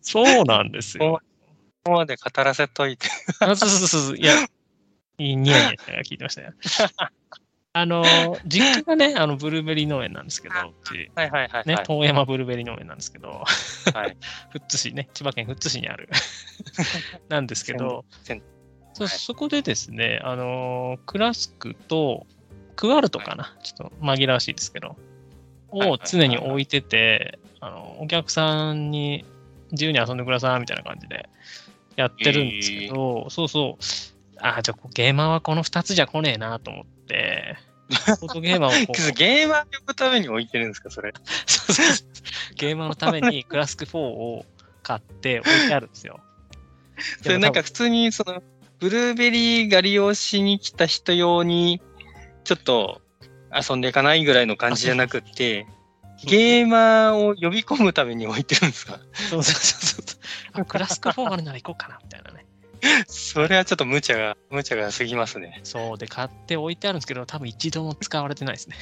[0.00, 1.20] そ そうなんですよ。
[1.84, 3.08] こまで語らせといて。
[3.40, 4.16] あそうそうそう。
[4.16, 4.34] いや、
[5.18, 6.52] いいニヤニヤ聞いてましたよ。
[7.74, 8.04] あの、
[8.44, 11.84] 実家がね、あの、ブルーベリー農園なんですけど、うち、はいはいはい、ね、はい。
[11.86, 13.44] 遠山ブルーベリー農園なんですけど、
[13.94, 14.16] はい。
[14.52, 16.10] 富津市ね、千葉県富津市にある
[17.30, 18.04] なんですけど、
[18.92, 22.26] そはいそこでですね、あのークラスクと
[22.76, 24.96] クワルトかな、ちょっと紛らわしいですけど、はい
[25.74, 29.24] を常に置いてて、あのお客さんに
[29.70, 31.28] 自由に遊んでくださいみたいな感じで
[31.96, 33.84] やってるんですけど、そうそう、
[34.40, 37.56] ああ、じゃあゲーマーはこの2つじゃ来ねえなと思って、
[38.40, 39.12] ゲーマーをこう。
[39.12, 41.12] ゲーマー呼ぶために置いてるんですか、それ。
[41.46, 42.54] そうそうそう。
[42.54, 44.46] ゲーマーのためにクラスク4を
[44.82, 46.20] 買って置いてあるんですよ。
[47.22, 48.42] それなんか普通にその、
[48.78, 51.80] ブルーベリー狩りをしに来た人用に、
[52.44, 53.00] ちょっと
[53.52, 55.66] 遊んでいかないぐらいの感じじゃなくって、
[56.26, 58.98] ゲーマーを呼び込むために置いてるんですか？
[59.30, 60.20] そうそうそうそう
[60.62, 62.46] あクラスク4あるなら行こうかなみたいなね。
[63.06, 65.60] それはちょっと無茶が、無茶が過ぎますね。
[65.62, 68.76] そうで買って置いてあるんですけど、多分一度も使われてないですね。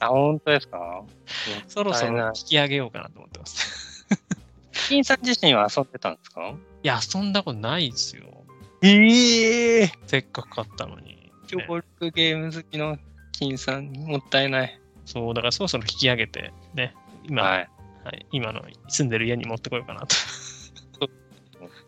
[0.00, 1.02] あ、本当ですか？
[1.68, 4.06] そろそろ引き上げようかなと思ってます。
[4.88, 6.50] 金さん自身は遊んでたんですか？
[6.82, 8.24] いや、遊んだことないですよ。
[8.82, 11.32] ええせっかく買ったのに。
[11.48, 12.98] 協力ゲーム好きの
[13.32, 14.80] 金さん、もったいない。
[15.06, 16.94] そう、だからそろそろ引き上げて、ね、
[17.24, 17.68] 今、はい
[18.04, 18.26] はい。
[18.30, 20.14] 今の住んでる家に持ってこようかなと。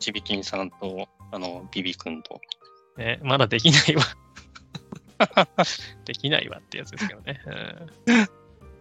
[0.01, 2.41] ちびきんさんと、あの、ビビ君と。
[2.97, 4.03] ね、まだできないわ。
[6.05, 7.41] できないわってやつですけどね。
[8.07, 8.29] うん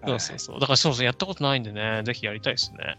[0.06, 0.60] そうそうそう。
[0.60, 2.98] だからそうそう、やったことないんでね、ぜひやりたいですね。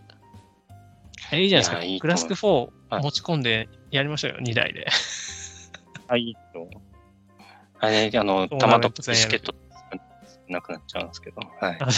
[1.32, 1.76] え、いいじゃないですか。
[1.78, 4.86] いやいいとクラスク4はい持ち込んでやりましょうよ、2台で。
[6.06, 6.36] はい。
[7.80, 9.54] あれ、あの、トーナメントたまと戦やるチケット
[10.52, 11.40] なくなっちゃうんですけど。
[11.40, 11.78] はいあ。
[11.78, 11.92] 確かに。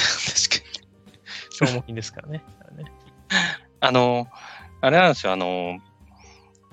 [1.51, 2.45] 消耗品ですからね。
[2.77, 2.85] ね
[3.81, 4.29] あの、
[4.81, 5.79] あれなんですよ、あの、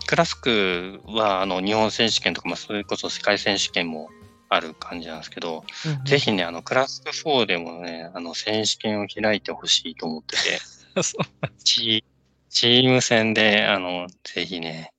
[0.05, 4.09] クラスクは、あの、日本選手権とか、まあ、それこそ世界選手権も
[4.49, 5.63] ある感じなんですけど、
[6.05, 10.59] ぜひね、あの、クラスク4でもね、あの、選手権を開いてほしいと思ってて、
[11.63, 12.03] チ
[12.49, 14.93] チーム戦で、あの、ぜひね、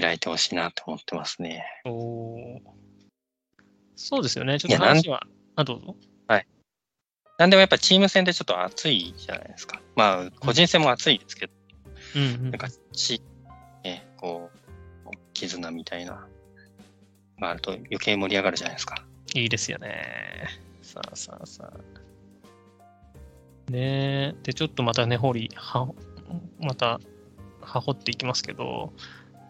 [0.00, 1.64] 開いてほしいなと思ってますね。
[3.96, 4.58] そうですよね。
[4.58, 5.26] ちょっと話は。
[5.56, 5.96] あ、どうぞ。
[7.42, 9.80] なんでもやっぱチーム戦でちょっと熱いじゃないですか。
[9.96, 11.52] まあ、個人戦も熱いですけど、
[12.14, 13.20] うんうんなんか、チ
[13.82, 14.48] ね、こ
[15.04, 16.28] う、絆みたいな、
[17.40, 19.04] があると余計盛り上がるじゃないですか。
[19.34, 20.46] いいですよね。
[20.82, 21.80] さあさあさあ。
[23.72, 24.34] ねえ。
[24.44, 25.88] で、ちょっとまたね、掘り、は、
[26.60, 27.00] また、
[27.60, 28.92] はほっていきますけど、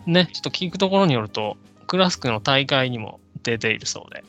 [0.07, 4.25] ね、ちょっと聞くところによると、クラスクの大会にも出ているそうで、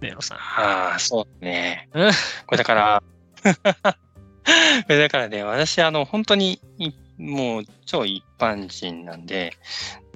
[0.00, 0.38] ネロさん。
[0.38, 1.88] ああ、そうね。
[1.94, 2.10] うん
[2.46, 3.02] これだから、
[3.42, 9.54] これだからね、私、あの、本当にい、もう超一般人なんで、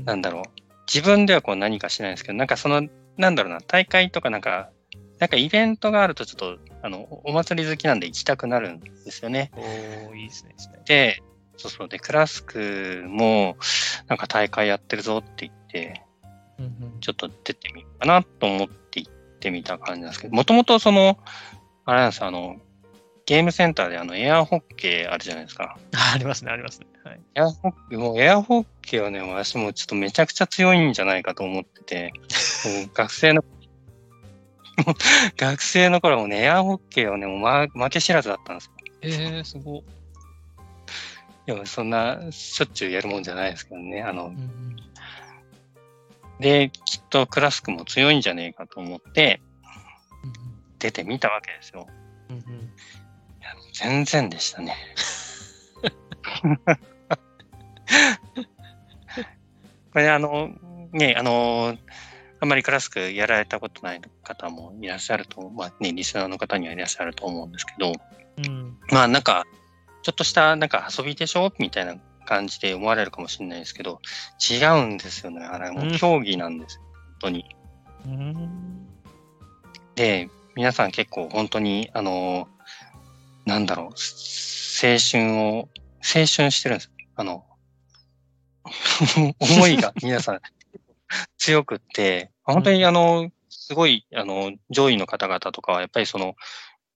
[0.05, 0.61] なんだろう。
[0.93, 4.71] 自分ではこう何かしないんですけど、なんかその、なんだろうな、大会とかなんか、
[5.19, 9.51] なんかイベントがあるとちょっと、あの、お祭り好きなんで行きたくなるんですよね。
[9.57, 10.55] おー、いいですね。
[10.87, 11.23] で
[11.57, 11.89] そうそう。
[11.89, 13.57] で、クラスクも、
[14.09, 16.03] なんか大会やってるぞって言って、
[16.59, 18.69] うんうんちょっと出てみようかなと思っ
[19.45, 21.19] ってみた感じなんですけど、もともとその、
[21.85, 22.57] あれなんですあの、
[23.27, 25.77] ゲームセンターであの、エアホッケーあるじゃないですか。
[25.95, 26.87] あありますね、ありますね。
[27.05, 27.21] はい。
[27.35, 32.13] エアホッケー、もうエアホッケーはね、私もちょっとめちゃくちゃ強いんじゃないかと思ってて、
[32.65, 33.45] もう 学生の、
[35.37, 38.73] 学生の頃もね、エアホッケーはね、もう、ま、負け知らずだったんですよ。
[39.03, 39.85] えー、すごい。
[41.47, 44.01] でもそんな、しょっちゅうやるもんじゃないですけどね。
[44.01, 44.77] あのう、ん
[46.41, 49.41] で、きっとクラスクも強いんじゃねえかと思って、
[50.25, 50.33] うん
[50.79, 51.87] 出てみたわけですよ。
[52.29, 52.71] うんうん
[53.73, 54.77] 全然でしたね。
[59.93, 60.51] これあの、
[60.93, 61.77] ね、あの、
[62.41, 67.93] あんまりクラスクやられたことない方もいらっしゃると、まあね、リスナーの方にはいらっしゃると思うんですけど、
[68.39, 68.77] うん。
[68.91, 69.45] まあなんか、
[70.03, 71.53] ちょっとしたなんか遊びでしょ？
[71.59, 74.01] みたいな感じで思われるかもしれないですけど、
[74.51, 75.45] 違うんですよね。
[75.45, 76.83] あれもう競技なんですよ。
[76.83, 77.57] 本当に。
[78.07, 78.87] うん。
[79.95, 82.49] で、皆さん結構本当に、あの、
[83.45, 85.69] なんだろう、青春を、
[86.03, 86.91] 青春してるんです。
[87.17, 87.45] あの、
[89.39, 90.41] 思いが皆さん
[91.39, 96.35] 強くって、本当にあの、すごい、あの、上位の方々とかは、やっぱりその、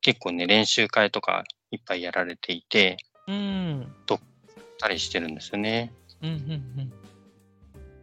[0.00, 3.94] 結構ね、練習会とかいっぱいやられていて、うん。
[4.78, 5.92] たりしてるんですよね。
[6.22, 6.30] うん。
[6.30, 6.92] うん。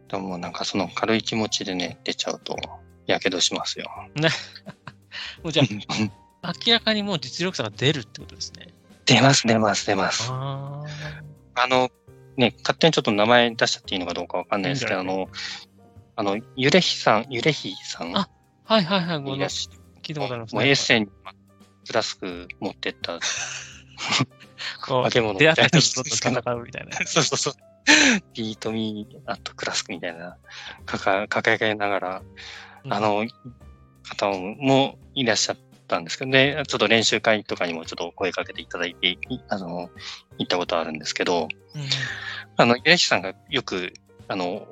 [0.08, 2.56] でもなんかその軽い気持ちでね、出ちゃうと、
[3.06, 3.90] やけどしますよ。
[5.42, 5.62] もうじゃ
[6.42, 8.68] あ、明らかにもう実力差が出るってことですね。
[9.06, 10.28] 出ます、出ます、出ます。
[10.30, 10.84] あ
[11.54, 11.90] あの、
[12.36, 15.28] ね、勝手にちょっと名前出しちゃっていいのかどうかわかんないですけど、あの、
[16.16, 18.28] あの、ゆれひさん、ゆれひさんあ
[18.66, 18.74] あ。
[18.74, 19.18] はいはいはい。
[19.18, 19.68] ごめんいらっし
[20.06, 21.08] 聞いたことありますもうエッセンに
[21.84, 23.18] フラスク持ってった
[24.80, 26.96] こ化け 物う出会ったみたいな人と戦うみたいな。
[27.06, 27.54] そうそうそう。
[28.34, 30.36] ビートミーアットクラスクみたいな、
[30.84, 32.22] かか、掲げながら、
[32.88, 33.26] あの、
[34.08, 35.56] 方もいらっしゃっ
[35.86, 39.90] たんですけどね、ちょっと練習会とかにもちょっと声かけていただいて、いあの、
[40.38, 41.88] 行ったことあるんですけど、うん、うん
[42.58, 43.92] あの、ゆれひさんがよく、
[44.28, 44.66] あの、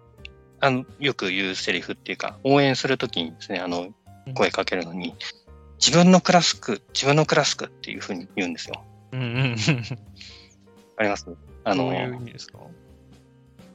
[0.61, 3.89] あの、よく言うセリフっていうか、応援するときにですね、あの
[4.27, 5.15] う、ん声かけるのに、
[5.79, 8.83] 自分のクラスク、自分のクラスクっていうふうに言うんですよ。
[9.15, 9.57] うんうんうん。
[10.97, 11.27] あります
[11.65, 12.59] あのどう、いう意味ですか？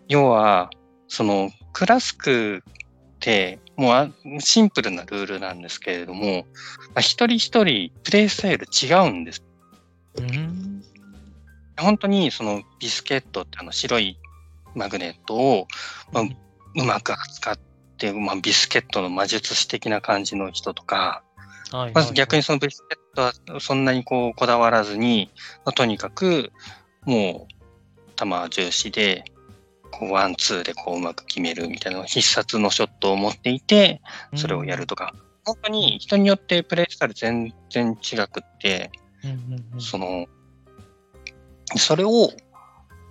[0.07, 0.69] 要は、
[1.07, 2.61] その、クラスクっ
[3.19, 4.09] て、もうあ
[4.39, 6.45] シンプルなルールなんですけれども、
[6.89, 9.43] まあ、一人一人プレイスタイル違うんです。
[10.17, 10.83] うん。
[11.77, 14.17] 本当にそのビスケットってあの白い
[14.75, 15.67] マグネットを、
[16.11, 16.23] まあ
[16.75, 17.59] うまく扱っ
[17.97, 21.23] て、まあ、ビスケットの魔術師的な感じの人とか、
[21.71, 23.08] はいまず逆にそのビスケットは
[23.59, 25.31] そんなにこうこだわらずに、
[25.65, 26.51] まあ、とにかく
[27.05, 27.59] もう
[28.15, 29.25] 球重視で、
[29.91, 34.01] こうワンツーでこううまく決めるみたいな必殺のショットを持っていて、
[34.35, 35.13] それをやるとか、
[35.45, 38.91] 本当に人によってプレイスタイル全然違くって、
[39.23, 39.81] うんうんうん。
[39.81, 40.27] その、
[41.75, 42.31] それを、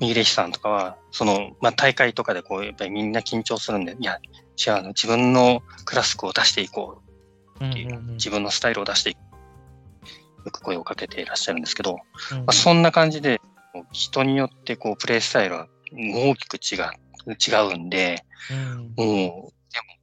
[0.01, 4.19] 三浦さんとかは、その、まあ、大会とかでこう、やっぱりみんな緊張するんで、いや、
[4.57, 7.03] 違うの、自分のクラスクを出していこ
[7.61, 8.15] うっていう、うんうんうん。
[8.15, 9.19] 自分のスタイルを出していく。
[10.49, 12.01] よく声をかけていらっしゃるんですけど、ま
[12.39, 13.41] うんあ、そんな感じで、
[13.93, 16.91] 人によってこう、プレイスタイルは大きく違う、
[17.31, 19.53] 違うんで、うんもう、でも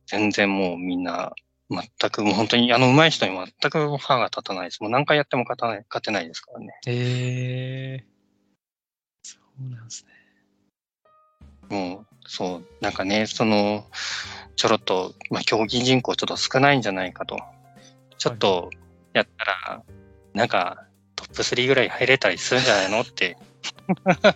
[0.06, 1.34] 全然もうみんな、
[1.70, 1.82] 全
[2.12, 4.82] くもう本当に、あの上手い人に全く歯が立たないです。
[4.82, 6.80] もう何回やっても勝たない、勝てないですからね。
[6.86, 8.06] へえ。
[9.24, 10.12] そうなんですね。
[11.70, 13.86] もう、そう、なんかね、その、
[14.56, 17.40] ちょろっと、まあ、競技人口ちょっと少ないんじゃないかと。
[18.20, 18.70] ちょっと、
[19.14, 19.84] やったら、
[20.36, 23.38] なんか、トップ3ぐらい入れたりするんじゃないのって。
[24.06, 24.36] だか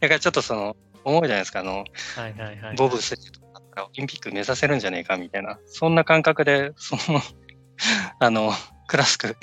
[0.00, 1.84] らちょっとその、思うじゃないですか、あの、
[2.16, 2.76] はいはいはい。
[2.76, 3.40] ボブスレーと
[3.70, 5.58] かオリンピック目指せるんじゃねえか、みたいな。
[5.66, 7.22] そんな感覚で、その、
[8.18, 8.52] あの、
[8.88, 9.36] クラスク、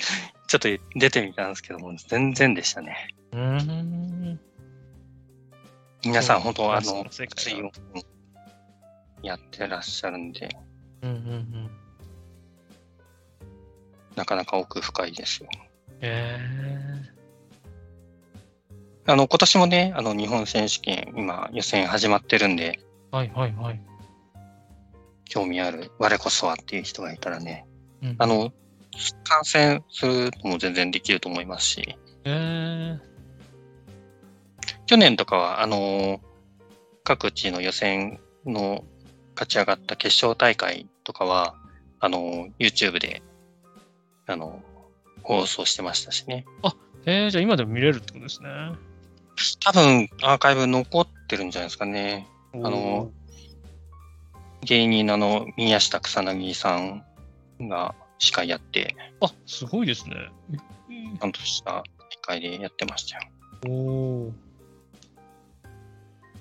[0.48, 3.08] ちょっと出てみたんですけども、全然でしたね。
[3.32, 4.40] うーん。
[6.04, 7.72] 皆さん、本当あの水が温
[9.22, 10.54] やってらっしゃるんで、
[11.00, 11.83] うんうんうん。
[14.16, 15.48] なかなか奥深いですよ。
[16.00, 16.38] へ
[19.06, 22.78] あの、今年もね、あの、日本選手権、今、予選始まってるんで、
[23.12, 23.16] え。
[23.16, 23.80] はいはいはい。
[25.26, 27.66] 興味ある、我こそはっていう人がいたらね、
[28.02, 28.52] うんあ、の、
[29.24, 32.98] 観戦するのも全然できると思いますし、へえ。
[34.86, 36.20] 去年とかは、あの、
[37.02, 38.84] 各地の予選の
[39.34, 41.54] 勝ち上がった決勝大会とかは、
[42.00, 43.22] あの、YouTube で、
[44.26, 44.62] あの、
[45.22, 46.44] 放送してましたしね。
[47.06, 48.48] えー、じゃあ今でも見れるってことですね。
[49.64, 52.26] 多分、アーカイブ残ってるんじゃないですかね。
[52.54, 53.10] あの、
[54.62, 57.04] 芸人のあの、宮下草薙さん
[57.60, 60.16] が司会やって、あ、すごいですね。
[61.18, 61.84] ちゃんとした
[62.24, 63.22] 大会でやってましたよ。
[63.68, 63.72] お
[64.28, 64.32] お。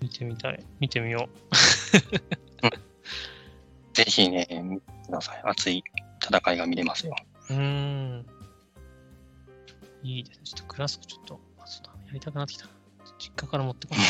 [0.02, 0.64] 見てみたい。
[0.80, 1.30] 見てみよ
[3.94, 5.42] ぜひね、見てください。
[5.46, 5.84] 熱い
[6.24, 7.16] 戦いが見れますよ。
[7.56, 7.60] う。
[7.60, 8.26] ん。
[10.04, 10.44] いいですね。
[10.46, 11.40] ちょっとクラスクちょっと、
[12.08, 12.68] やりたくなってきた。
[13.18, 14.06] 実家から持ってこない。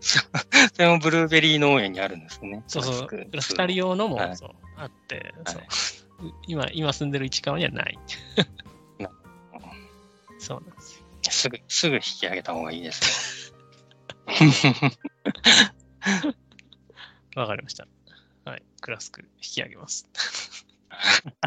[0.00, 0.20] そ
[0.74, 2.62] それもブルーベリー農園にあるんですね。
[2.66, 3.06] そうそう。
[3.06, 5.62] クラスク二人用のも、はいそうあって、はいそう
[6.46, 7.98] 今、今住んでる市川にはない
[8.98, 9.10] な。
[10.38, 11.04] そうなんですよ。
[11.30, 13.58] すぐ、すぐ引き上げた方がいいですよ。
[17.36, 17.86] わかりました。
[18.88, 18.92] はい。
[18.92, 20.08] クラスク引き上げます。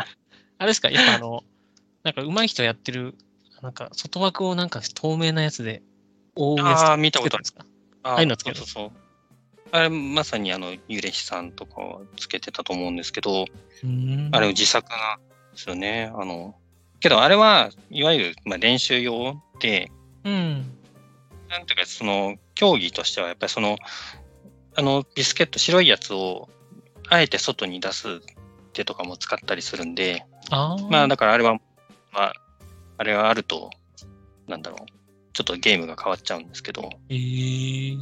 [0.60, 0.92] あれですか？
[0.92, 1.44] やっぱあの、
[2.04, 3.16] なんか上手い人やってる、
[3.62, 5.82] なんか外枠をなんか透明なやつで
[6.36, 7.42] 覆うやつああ、見たことある。
[7.42, 7.66] んですか？
[8.04, 8.98] あああいうのつけるそうそうそう。
[9.72, 13.46] あれ、まさにあの、ゆれひさんとかはつけてたと思うんですけど、
[14.32, 15.20] あれ自作なん
[15.54, 16.12] ですよね。
[16.14, 16.56] あの、
[17.00, 19.90] けどあれは、いわゆる、まあ、練習用で、
[20.26, 20.78] うん。
[21.50, 23.78] なんていうか、その、競技としては、やっぱりその、
[24.76, 26.50] あの、ビスケット、白いやつを、
[27.12, 28.22] あえて外に出す
[28.72, 30.82] 手とかも使ったりするんで、ああ。
[30.90, 31.56] まあ、だからあれは、
[32.14, 32.34] まあ、
[32.98, 33.70] あれがあると、
[34.48, 34.86] なんだろう、
[35.34, 37.98] ちょっとゲームが変わっちゃうんですけど、ええ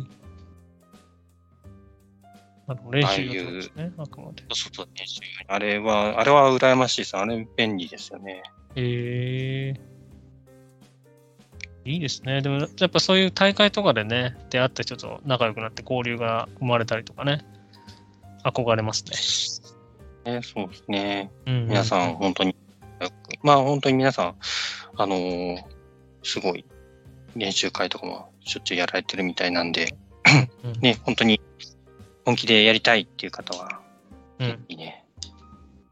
[2.68, 4.43] あの練習用ですね、あくまで。
[4.53, 7.18] そうそう、練習用にあれは、あれは羨ましいです。
[7.18, 8.43] あれ便利ですよね。
[8.76, 9.82] ええ
[11.86, 12.43] いいですね。
[12.43, 17.43] でも、やっぱそういう大会とかでね、出会った人と仲良くなって交流が生まれたりとかね、
[18.52, 19.04] 憧れます
[20.26, 20.34] ね。
[20.34, 21.32] ねそうですね。
[21.45, 22.56] うん、皆さん、本当に、
[23.43, 24.36] まあ本当に皆さん、
[24.95, 25.58] あのー
[26.22, 26.66] すごい
[27.38, 29.95] 練習会とかもしょっちゅうやられてるみたいなんで、
[30.66, 31.39] うんね、本当に
[32.26, 33.80] 本気でやりたいっていう方は、
[34.39, 34.66] うん。
[34.68, 35.06] いいね、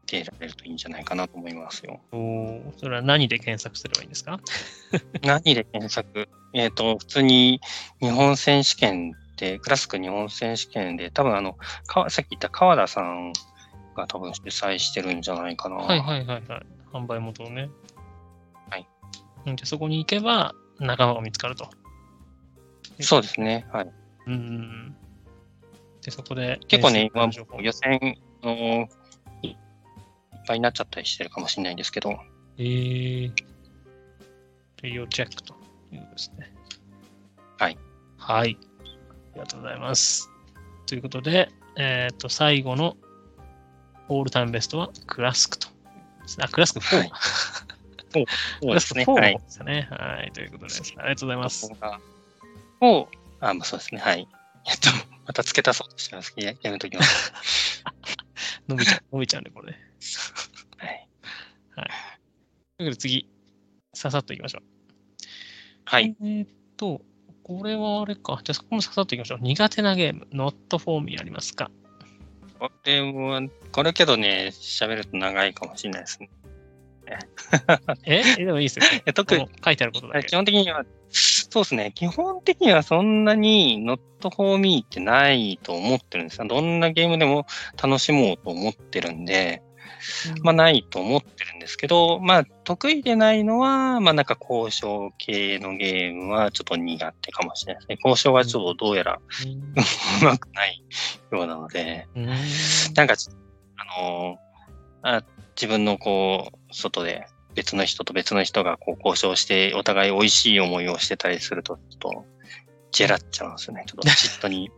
[0.06, 2.00] 出られるといいんじゃないかなと思いますよ。
[2.12, 4.38] おーそれは何で検索すればいいんですか？
[5.24, 6.28] 何で検索？
[6.52, 7.60] えっ、と、普通に
[8.00, 13.32] 日本選手権で、クラスク日本選手権で、多分あの、かさっき言った川田さん
[13.96, 15.76] が多分主催してるんじゃないかな。
[15.76, 16.66] はいはいはいはい。
[16.92, 17.70] 販売元をね。
[18.70, 18.86] はい
[19.46, 19.56] うん。
[19.56, 21.68] でそこに行けば仲間が見つかると。
[23.00, 23.66] そうですね。
[23.72, 23.90] はい。
[24.26, 24.96] うん。
[26.02, 26.58] で、そこで。
[26.68, 27.30] 結構ね、今
[27.60, 28.88] 予選の
[29.42, 29.56] いいっ
[30.46, 32.18] ぱいになっちゃったりしてるかもしれないんですけど、
[32.56, 33.32] えー、
[34.82, 35.54] 要チェックと
[35.92, 36.52] いうことですね。
[37.58, 37.78] はい。
[38.16, 38.58] はい。
[39.32, 40.30] ありがとうございます。
[40.86, 42.96] ということで、えっ、と、最後の
[44.08, 45.68] オールタイムベストはクラスクと。
[46.40, 46.98] あ、クラスク4。
[46.98, 47.12] はい
[48.10, 48.24] そう
[48.60, 49.86] クラスク4はいすよね。
[49.90, 50.32] はい。
[50.32, 50.94] ということです。
[50.96, 51.70] ありがとうございます。
[52.80, 53.08] を、
[53.40, 54.00] あ、まあそうですね。
[54.00, 54.26] はい。
[54.66, 54.88] えっと、
[55.26, 57.84] また付け足そうとしてますややめときます。
[58.66, 59.78] 伸びちゃう、伸びちゃうんで、これで。
[61.76, 61.88] はい。
[62.78, 63.30] ということで次、
[63.94, 64.62] ささっといきましょう。
[65.84, 66.16] はい。
[66.20, 67.02] えーっと、
[67.48, 68.38] これはあれか。
[68.44, 69.38] じゃあそこもささっといきましょう。
[69.40, 71.70] 苦手なゲーム、Not for me ありますか？
[72.58, 73.40] これは、
[73.72, 76.28] これけどね、喋ると長いかもしれないですね。
[78.04, 78.22] え？
[78.36, 78.84] えでもいいですよ。
[79.06, 80.36] え特に書いてあることだけ基。
[80.36, 81.92] 本的には、そうですね。
[81.94, 86.46] 基本的にはそんなに not for me ってないと思ってるんですよ。
[86.46, 87.46] どんなゲームでも
[87.82, 89.62] 楽しもうと思ってるんで、
[90.42, 97.98] まあないと思ってるんですけど、まあ得意でないのは、まあなんか交渉系のゲームはちょっと苦手かもしれないですね。
[98.04, 99.20] 交渉がちょっとどうやら
[100.20, 100.82] うまくない
[101.32, 102.06] ようなので、
[102.94, 103.14] なんか
[103.76, 104.48] あのー
[105.02, 105.22] あ、
[105.56, 112.24] 自分のこう、外で別の人と別の人がこう交渉して、お互い美味しい思いをしてたりすると、ちょっと、
[112.92, 113.84] ジェラっちゃうんですよね。
[113.86, 114.70] ちょっと嫉妬に、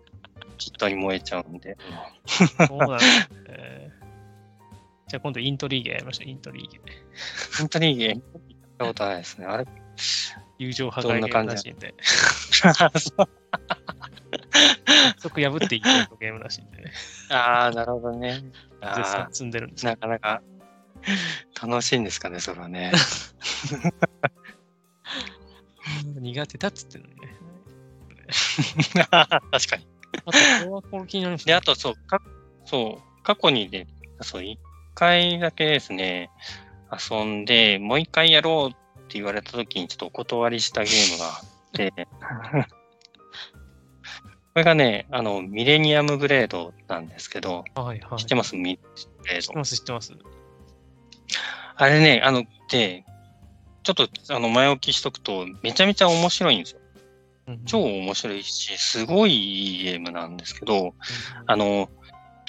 [0.58, 1.76] 嫉妬に燃えちゃうんで。
[2.26, 2.98] そう。
[5.10, 6.28] じゃあ今度イントリーゲやりましょう。
[6.28, 6.80] イントリーゲ。
[7.58, 8.22] 本当に、行っ
[8.78, 9.46] たことないですね。
[9.46, 9.66] あれ？
[10.58, 11.94] 友情破壊ゲーどんな感じムらしいんで。
[13.00, 13.28] そう
[15.18, 15.84] 即破っていく
[16.20, 16.92] ゲームらしいんでね。
[17.28, 18.34] ああ、なるほどね。
[18.34, 18.52] 絶
[18.82, 20.42] あ賛積んでるんですなかなか
[21.60, 22.92] 楽しいんですかね、それはね。
[26.20, 27.36] 苦手だっつってるのにね。
[28.94, 29.88] 確かに。
[30.24, 32.22] あと、これはこれ気になりますで、ねあと、そう、か
[32.64, 33.88] そう、過去にね、
[34.20, 34.56] そう、一
[34.94, 36.30] 回だけですね、
[36.90, 41.92] 遊んで、もう一回やろうって言われたときにちょっとお断りしたゲームがあって、
[44.52, 48.18] これがね、あの、ミレニアムブレードなんですけど、はいはい。
[48.18, 48.56] 知ってます？
[48.56, 48.78] ミレ
[49.18, 49.42] ブレード。
[49.42, 50.12] 知ってます、知ってます。
[51.76, 53.04] あれね、あの、で、
[53.84, 56.80] ちょっと、あの、前置きしとくと、めちゃめちゃ面白いんですよ。
[57.46, 60.94] うん超面白いし、すごいいいゲームなんですけど、
[61.46, 61.88] あの、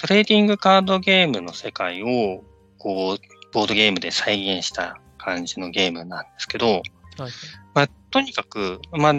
[0.02, 2.42] トレーディングカードゲームの世界を、
[2.76, 3.18] こう、
[3.52, 6.82] ボードゲームで再現した感じのゲームなんですけど、はい。
[7.72, 9.14] まあ、とにかく、まあ、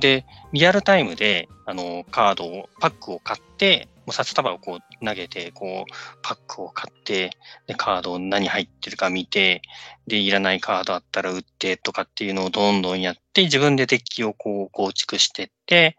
[0.00, 5.92] で、リアルタイムで、あの、カードを、パックを買って、もう札束をこう投げて、こう、
[6.22, 7.30] パックを買って、
[7.68, 9.62] で、カード何入ってるか見て、
[10.08, 15.96] で、いらないカードあったら売ってとかっていうのをどんどんやって、自分でデッキをこう構築してって、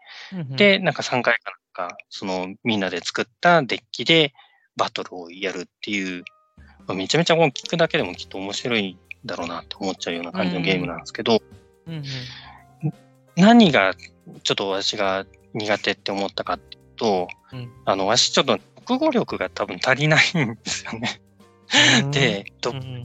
[0.56, 4.32] で、なんか3回かか、そのみんなで作ったデッキで
[4.76, 6.24] バトルをやるっていう、
[6.86, 11.40] まあめちゃめちゃこう聞くだけでもきっと面白いだろうなって思っちゃうような感じのゲームなんですけど、
[11.86, 12.02] うんうん。
[13.36, 13.94] 何が
[14.42, 17.70] ちょっと私が苦手って思ったかっていうと、うん。
[17.84, 21.20] あの、私ちょっと国語力が多分足りないんですよね。
[22.10, 23.04] で、読うん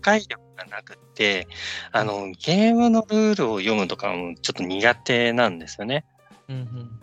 [0.00, 1.48] 解力がなくて、
[1.90, 6.04] あの、ゲームのルールを読むとかもちょっと苦手なんですよね。
[6.48, 7.00] うんうん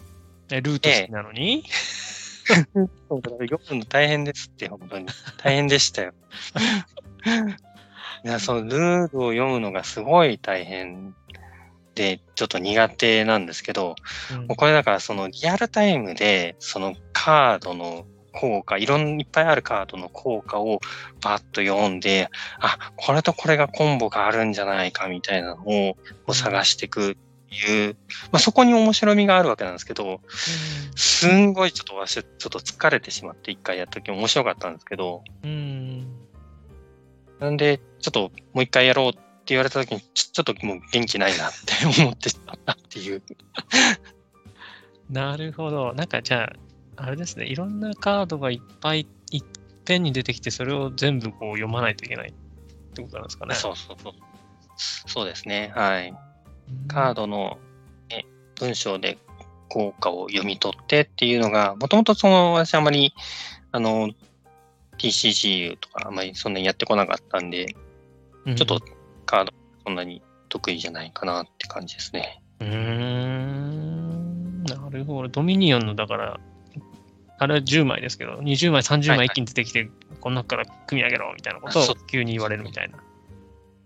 [0.54, 1.64] えルート好きなのに、
[3.10, 5.08] そうだから読むの大変ですって、本当に。
[5.38, 6.14] 大変でしたよ。
[8.24, 11.16] いや、そのルールを読むのがすごい大変
[11.96, 13.96] で、ちょっと苦手なんですけど、
[14.32, 20.82] うんもうこれだからそのリアルタイムで、そのカードの効果、いろんいっぱいあるカードの効果を
[21.20, 22.30] バッと読んで、
[22.60, 25.96] あ、これとこれがコンボがあるんじゃないかみたいなの
[26.28, 27.18] を探していく
[27.54, 27.96] いう、
[28.32, 30.22] まあそこに面白みがあるわけなんですけど、
[30.96, 36.08] すんごいちょっと私、ちょっと疲れてしまって一回やった時面白かったんですけど、うん。
[37.40, 43.22] なんで、ちょっともう一回やろうって言われた時に、ちょちょっともう元気ないなって思ってしまったっていう。
[45.10, 45.94] なるほど。
[45.94, 46.54] なんかじゃ
[46.98, 49.44] あ、あれですね、いろんなカードがいっぱいいっ
[49.84, 52.34] ぺんに出てきて、それを全部こう読まないといけないっ
[52.94, 53.56] てことなんですかね。
[53.56, 54.14] そうそうそう。
[54.78, 55.72] そうですね。
[55.76, 56.14] はい。
[56.88, 57.24] カード。
[57.24, 57.58] ドの、
[58.10, 58.26] ね、
[58.60, 59.18] 文章で
[59.70, 63.14] 効果を読み取ってっていうのが、もともとその、私あまり、
[63.72, 64.10] あの、
[64.98, 67.76] TCG とかあまりそんなにやってこなかったんで、
[68.46, 68.82] うんちょっと
[69.26, 69.54] カード
[69.86, 72.42] そんなに得意じゃないかなって感じですね。
[72.60, 74.64] うーん。
[74.64, 75.30] なるほど。
[75.30, 76.40] ドミニオンの、だから、
[77.40, 83.00] あれは10枚ですけど、20枚、30はいはい枚一気に出てきて、この中から組み上げろみたいなことを急に言われるみたいな。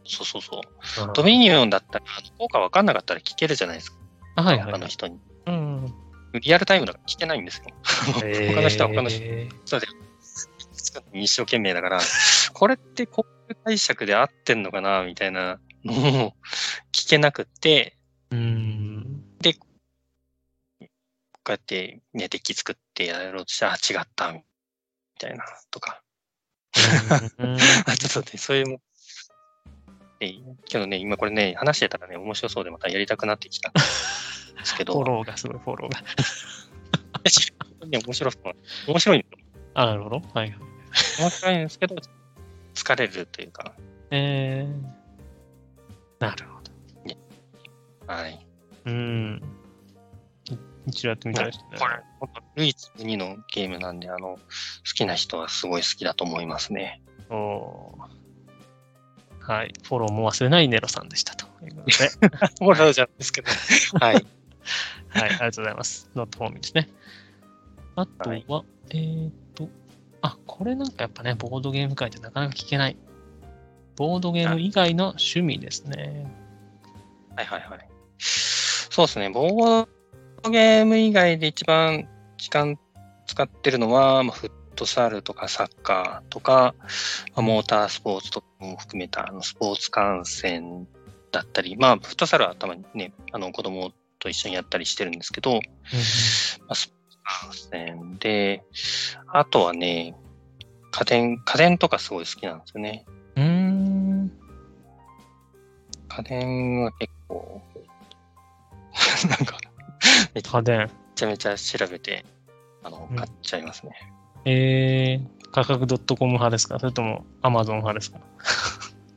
[0.08, 1.06] そうそうそう。
[1.06, 2.06] うんドミニオンだったら、
[2.38, 3.98] 効果わかんなかったら聞けるじゃないですか。
[4.36, 5.20] あはいはい、他の人に。
[5.46, 5.94] うん。
[6.42, 7.66] リアルタイムだから聞けないんですよ。
[8.54, 9.88] 他の人は他の人えそうで、
[11.14, 12.00] 一生懸命だから、
[12.54, 16.34] これってこういう解釈で合ってんのかなみたいなのを
[16.92, 19.24] 聞けなくって、ーうん。
[21.48, 24.42] こうやってね、デッキ作ってやろうとして、あ、違った、み
[25.18, 26.04] たいな、とか。
[26.74, 28.82] ちょっとね、そういう
[30.20, 36.02] けどね、今これね、話してたらね、面白そうでまたやりたくなってきたんですけ フォど、ローがすごい、フォローが。
[37.88, 38.54] ね、 面白そう。
[38.88, 39.48] 面白いんですよ。
[39.76, 40.18] あ、なるほど。
[40.18, 40.52] はいはい。
[41.20, 41.96] 面白いんですけど、
[42.74, 43.74] 疲れるというか、
[44.12, 48.14] えー、なるほど。
[48.14, 48.46] はい。
[48.86, 49.42] うん。
[50.50, 50.58] い
[50.88, 51.64] 一度やってみたいですね。
[51.78, 54.40] これ、本当唯一無二のゲームなんで、あの、好
[54.96, 57.02] きな人はすごい好きだと思いますね。
[57.30, 58.27] おー
[59.48, 59.74] はい。
[59.82, 62.66] フォローも忘れないネロさんでしたということで。
[62.66, 63.48] もらうじゃないですけど。
[63.98, 64.14] はい。
[64.14, 64.24] はい、
[65.14, 66.10] ありがとうございます。
[66.16, 66.90] ノットフォーミーですね。
[67.96, 68.46] あとは、はい
[68.90, 69.70] えーっと、
[70.22, 72.98] あ、これなんかやっぱね、ボードゲーム界ってなかなか聞けない。
[73.96, 76.30] ボードゲーム以外の趣味ですね。
[77.38, 77.90] はいはいはい。
[78.18, 79.30] そうですね。
[79.30, 79.88] ボー
[80.44, 82.78] ドゲーム以外で一番時間
[83.26, 86.76] 使ってるのは、まあ、フットサルとかサッカーとか、
[87.36, 90.88] まあ、モータースポーツとかも含めたあのスポーツ観戦
[91.32, 95.60] だったり、まあ、フットサルはたまにね、あの子供と一緒にやったりしてるんですけど、ま
[96.70, 98.64] あ、スポーツ観戦で、
[99.28, 100.16] あとはね、
[100.92, 103.06] 家電、家電とかすごい好きなんですよね。
[103.36, 104.32] うーん。
[106.08, 107.62] 家電は結構、
[109.30, 109.58] なんか、
[110.34, 110.90] め家電。
[111.16, 112.26] ちゃめちゃ調べて、
[112.84, 113.92] あのうん、買っちゃいますね。
[114.46, 116.80] えー、価格 .com 派ですか？
[116.80, 118.20] それとも Amazon 派ですか？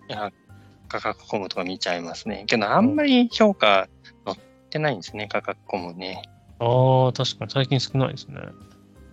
[0.08, 0.32] いや、
[0.88, 2.44] 価格コムとか見ちゃいますね。
[2.46, 3.88] けど、あんまり評価
[4.26, 4.38] 載っ
[4.70, 6.22] てないんですね、価格コムね。
[6.58, 8.40] ああ、確かに最近少ないですね。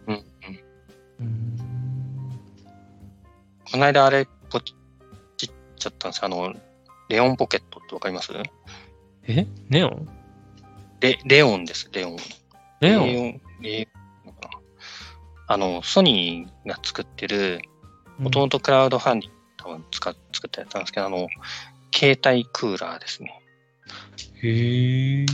[0.08, 0.24] うん、うん。
[1.20, 1.58] うーん。
[3.72, 6.54] この間あれ、ポチっちゃったんですよあの、
[7.10, 8.32] レオンポケットってわかります？
[9.28, 9.46] え？
[9.70, 10.08] ネオン？
[11.00, 12.18] レ、レオンです、レオン？
[12.80, 13.42] レオンレオン、
[15.48, 17.62] あの、ソニーが作ってる、
[18.18, 21.28] もともとクラウドファンディング多分使っ作ったやつなんですけど、あの、
[21.96, 23.42] 携帯クーラーですね。
[24.44, 25.26] へえ。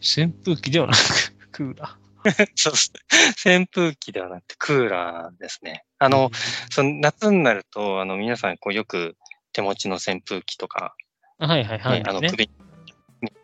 [0.00, 1.98] 扇風機ではなく、クーラ
[2.56, 2.92] そうです。
[3.46, 5.84] 扇風機ではなくてクーラーですね。
[5.98, 6.08] あー。
[6.08, 6.30] の、
[6.70, 9.16] その夏になると、あの、皆さん、こう、よく
[9.52, 10.94] 手持ちの扇風機とか、
[11.38, 12.50] あはいはいはい、ね、あの、ね首に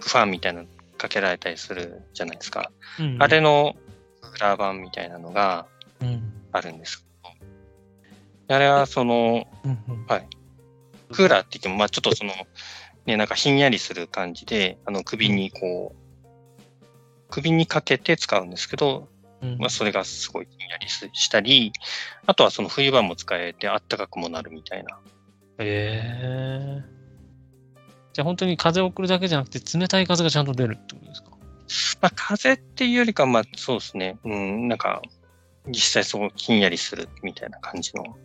[0.01, 2.73] ファンみたいなのかけられたりするじゃないですか。
[2.99, 3.77] うんあれの
[4.33, 5.67] クーラー版みたいなのが
[6.01, 7.07] うんあるんです。
[8.49, 10.07] あれは、その、うんうん
[11.15, 12.33] クーラーって言っても、まあちょっとその、
[13.05, 16.83] ね、なんかひんやりする感じで、あの、首にこう、
[17.29, 19.09] 首にかけて使うんですけど、
[19.43, 21.73] うんまあ、それがすごいひんやりすしたり、
[22.27, 24.99] あとはその冬場も使えてあったかくもなるみたいな。
[25.59, 26.03] へ
[26.79, 26.83] え。
[28.15, 31.32] じゃあ本当に風を送るだけじゃなくて、冷たい風がちゃんと出るってことですか？
[32.01, 34.19] まあ、風っていうよりかは、まあそうですね。
[34.25, 35.03] うん、なんか、
[35.69, 38.17] 実際そうひんやりするみたいな感じの。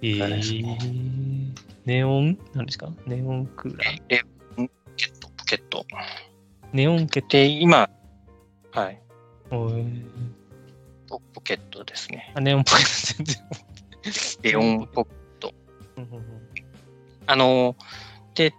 [0.00, 1.54] えー、
[1.84, 2.38] ネオン？
[2.54, 2.88] なんですか？
[3.06, 4.06] ネオンクーラー。
[4.08, 4.24] で、
[4.56, 4.66] ポ
[4.96, 5.86] ケット、ポケット。
[6.72, 7.88] ネオンケッで、今、
[8.72, 9.00] はい。
[9.50, 9.70] ト。
[9.76, 9.84] え
[11.08, 12.32] ポポケットですね。
[12.34, 14.42] あ、ネオンポケット全然。
[14.42, 15.06] レオンポ
[15.96, 16.24] うんうんうん
[17.26, 17.76] あの、
[18.34, 18.52] で、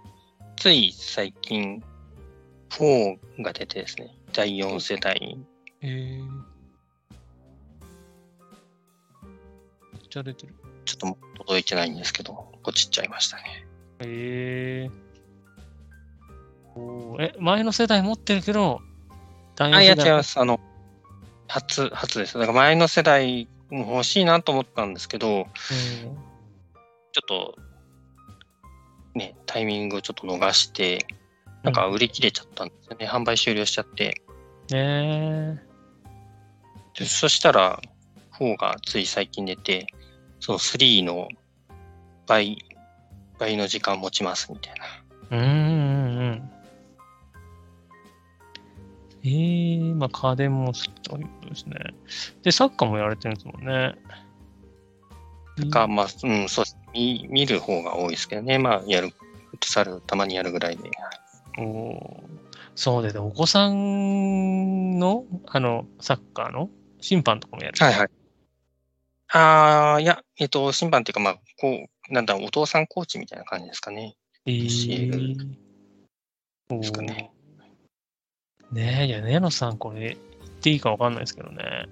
[0.56, 1.82] つい最近、
[2.78, 5.38] 4が出てですね、第4世代。
[5.80, 6.24] えー。
[9.92, 10.54] めっちゃ出てる。
[10.84, 13.66] ちょっと届いてないんですけど、ポチっちゃいましたね。
[14.00, 15.04] えー。
[16.78, 18.80] おーえ、前の世代持ってるけど、
[19.54, 20.40] 第あ、いや四世代違います。
[20.40, 20.60] あの、
[21.46, 22.34] 初、初です。
[22.34, 25.46] だから前の世代も欲しいなと思ったんですけど、うん
[27.14, 27.54] ちょっと、
[29.14, 31.06] ね、タイミングをちょっと逃して、
[31.64, 33.06] なんか売り切れちゃったんですよね。
[33.06, 34.22] 販売終了しちゃって。
[34.72, 35.58] え
[36.94, 37.80] でそしたら、
[38.38, 39.86] 4がつい最近出て、
[40.40, 41.28] その3の
[42.26, 42.58] 倍、
[43.38, 44.74] 倍の時間持ちますみたい
[45.30, 45.38] な。
[45.38, 45.40] ー。
[45.40, 46.50] うんうんうん。
[49.24, 51.76] えー、まあ家電も好きということですね。
[52.42, 53.94] で、サッカーもやられてるんですもんね。
[55.70, 58.58] か、まあ、うん、そう見見る方が多いですけどね。
[58.58, 60.90] まあ、やる、フットサルたまにやるぐらいで。
[61.58, 62.34] おー
[62.76, 67.76] そうで、でお子さんの、あの、サッカーの審判とかもやる。
[67.78, 68.08] はいはい。
[69.28, 74.16] ああ、いや、えっと、審判っていうか、まあ、こう、なんだ、お父さんコーチみたいな感じですかね。
[74.46, 75.56] えー。
[76.70, 81.86] おですかねーねえ、いや、ネノさん、これ、言っていいかわかんないですけどね。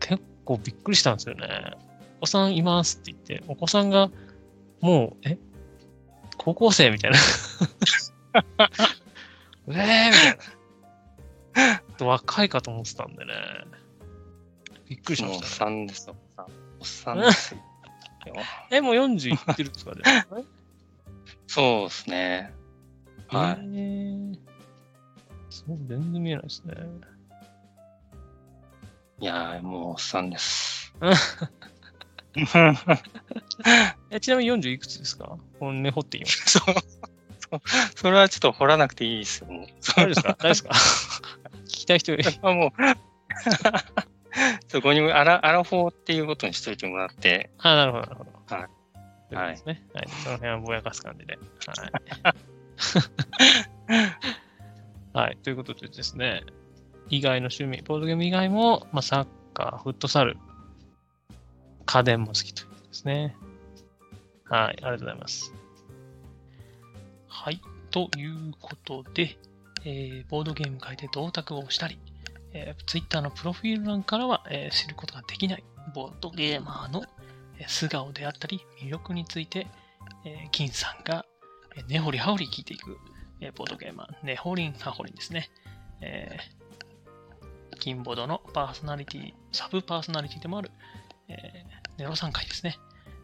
[0.00, 1.46] 結構びっくりしたんですよね。
[2.18, 4.10] お子さんいますって言って、お子さんが、
[4.80, 5.38] もう、え
[6.36, 7.18] 高校生みたいな。
[9.68, 10.38] えーみたい
[11.98, 12.06] な。
[12.06, 13.32] 若いかと思ってたんでね。
[14.88, 15.70] びっくりしまもうおっした、ね。
[15.70, 16.16] さんですよ。
[16.78, 17.60] おっさんおっさんですよ。
[18.70, 20.02] え、もう40いってるんですかね。
[21.46, 22.54] そうですね。
[23.28, 23.58] はい。
[23.60, 24.38] えー
[25.50, 26.74] そう、全然見えないですね。
[29.20, 30.94] いやー、もうおっさんです。
[34.10, 35.36] えちなみに40いくつですか？
[35.58, 36.58] この根掘っていいます。
[36.60, 36.74] そう。
[37.96, 39.48] それはちょっと掘らなくていいですよ。
[39.80, 40.70] そ大丈夫ですか？
[40.70, 41.28] 大丈夫ですか？
[41.64, 42.70] 聞きたい人いるれは もう、
[44.68, 48.56] そこにもアラ、アラフォーっていうことにしといてもらって、あ、なるほど、なるほど。
[48.56, 48.68] はい
[49.30, 49.82] といですね。
[49.94, 50.08] はい。
[50.08, 51.38] その辺はぼやかす感じで。
[51.66, 51.74] は
[53.94, 53.98] い。
[55.12, 55.36] はい。
[55.44, 56.42] ということでですね、
[57.10, 60.36] 以外の趣味、ボードゲーム以外も、まあ、サッカー、フットサル、
[61.86, 63.36] 家電も好きということですね。
[64.48, 64.60] はい。
[64.62, 65.54] ありがとうございます。
[67.32, 67.60] はい。
[67.90, 69.38] ということで、
[69.84, 71.98] えーボードゲーム界で銅卓をしたり、
[72.52, 75.64] えー、Twitter のプロフィール欄からは、えー知ることができない
[75.94, 77.04] ボードゲーマーの
[77.68, 79.68] 素顔であったり魅力について、
[80.24, 81.24] えー金さんが
[81.88, 82.98] 根掘り葉掘り聞いていく、
[83.40, 85.48] えーボードゲーマー、根掘りん葉掘りですね。
[86.00, 86.60] えー
[87.78, 90.70] 金ボードのパーソナリティ、サブパーソナリティでもある、
[91.28, 92.76] えーネロさん回ですね。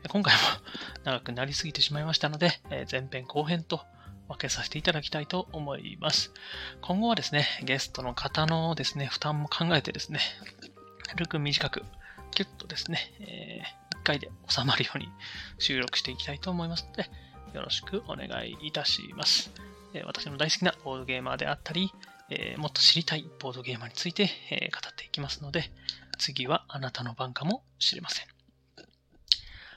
[0.09, 0.41] 今回も
[1.05, 3.85] 長くなりすぎてしまいましたので、えー前編後編と
[4.29, 6.33] 分けさせていただきたいと思います。
[6.81, 10.21] 今後はですね、ゲストの方のですね、負担も考えてですね、
[11.09, 11.85] 軽く短く、
[12.33, 13.61] キュッとですね、え
[14.01, 15.09] 1回で収まるように
[15.59, 17.11] 収録していきたいと思いますので、
[17.55, 19.51] よろしくお願いいたします。
[19.95, 21.93] えー私の大好きなボードゲーマーであったり、
[22.31, 25.71] えーもっと知りたいボードゲーマーについて、え語っていきますので、
[26.19, 28.27] 次はあなたの番かもしれません。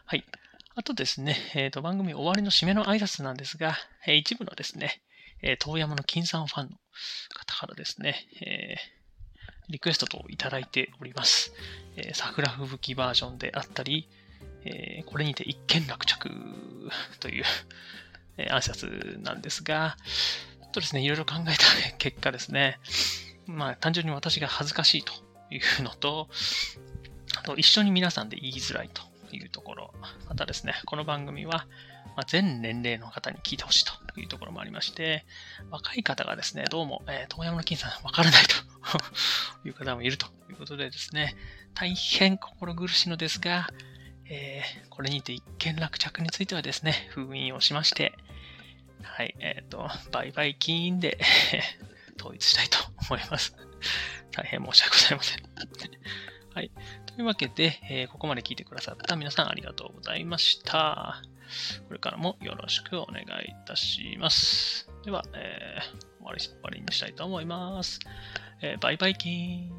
[0.05, 0.25] はい。
[0.79, 3.75] あとですね、えーと番組終わりの締めの挨拶なんですが、
[4.07, 5.01] えー一部のですね、
[5.41, 6.77] えー遠山の金さんファンの
[7.37, 11.51] 方からですね、えーリクエストといただいております。
[11.97, 14.07] えー桜吹雪バージョンであったり、
[14.63, 16.29] えーこれにて一件落着
[17.19, 17.43] という、
[18.37, 19.97] えー挨拶なんですが、
[20.61, 22.79] ちょっとですね、いろいろ考えた結果ですね、
[23.47, 25.11] まあ単純に私が恥ずかしいと
[25.51, 26.29] いうのと、
[27.37, 29.93] あと一緒に皆さんで言いづらいというところ、
[30.27, 31.67] またですね、この番組は、
[32.15, 35.25] ま、全年齢の方に聞いてほしいというところもありまして、
[35.69, 38.55] 若い方がですね、どうも、えー、遠山の金さんわからないと
[39.67, 41.35] いう方もいるということでですね、
[41.73, 43.69] 大変心苦しいのですが、
[44.25, 48.11] えーこれにて一件落着についてはですね、封印をしまして、
[49.01, 51.17] はい、えっ、と、バイバイキーンで
[52.19, 52.79] 統一したいと
[53.09, 53.55] 思います。
[54.31, 55.43] 大変申し訳ございません。
[56.53, 56.71] はい。
[57.19, 61.21] というわけで、えー、ここまで聞いてくださった皆さんありがとうございました。
[61.89, 63.27] これからもよろしくお願いい
[63.67, 64.89] たします。
[65.03, 67.99] では、えー、終わり終わりにしたいと思います。
[68.61, 69.69] えー、バイバイキン。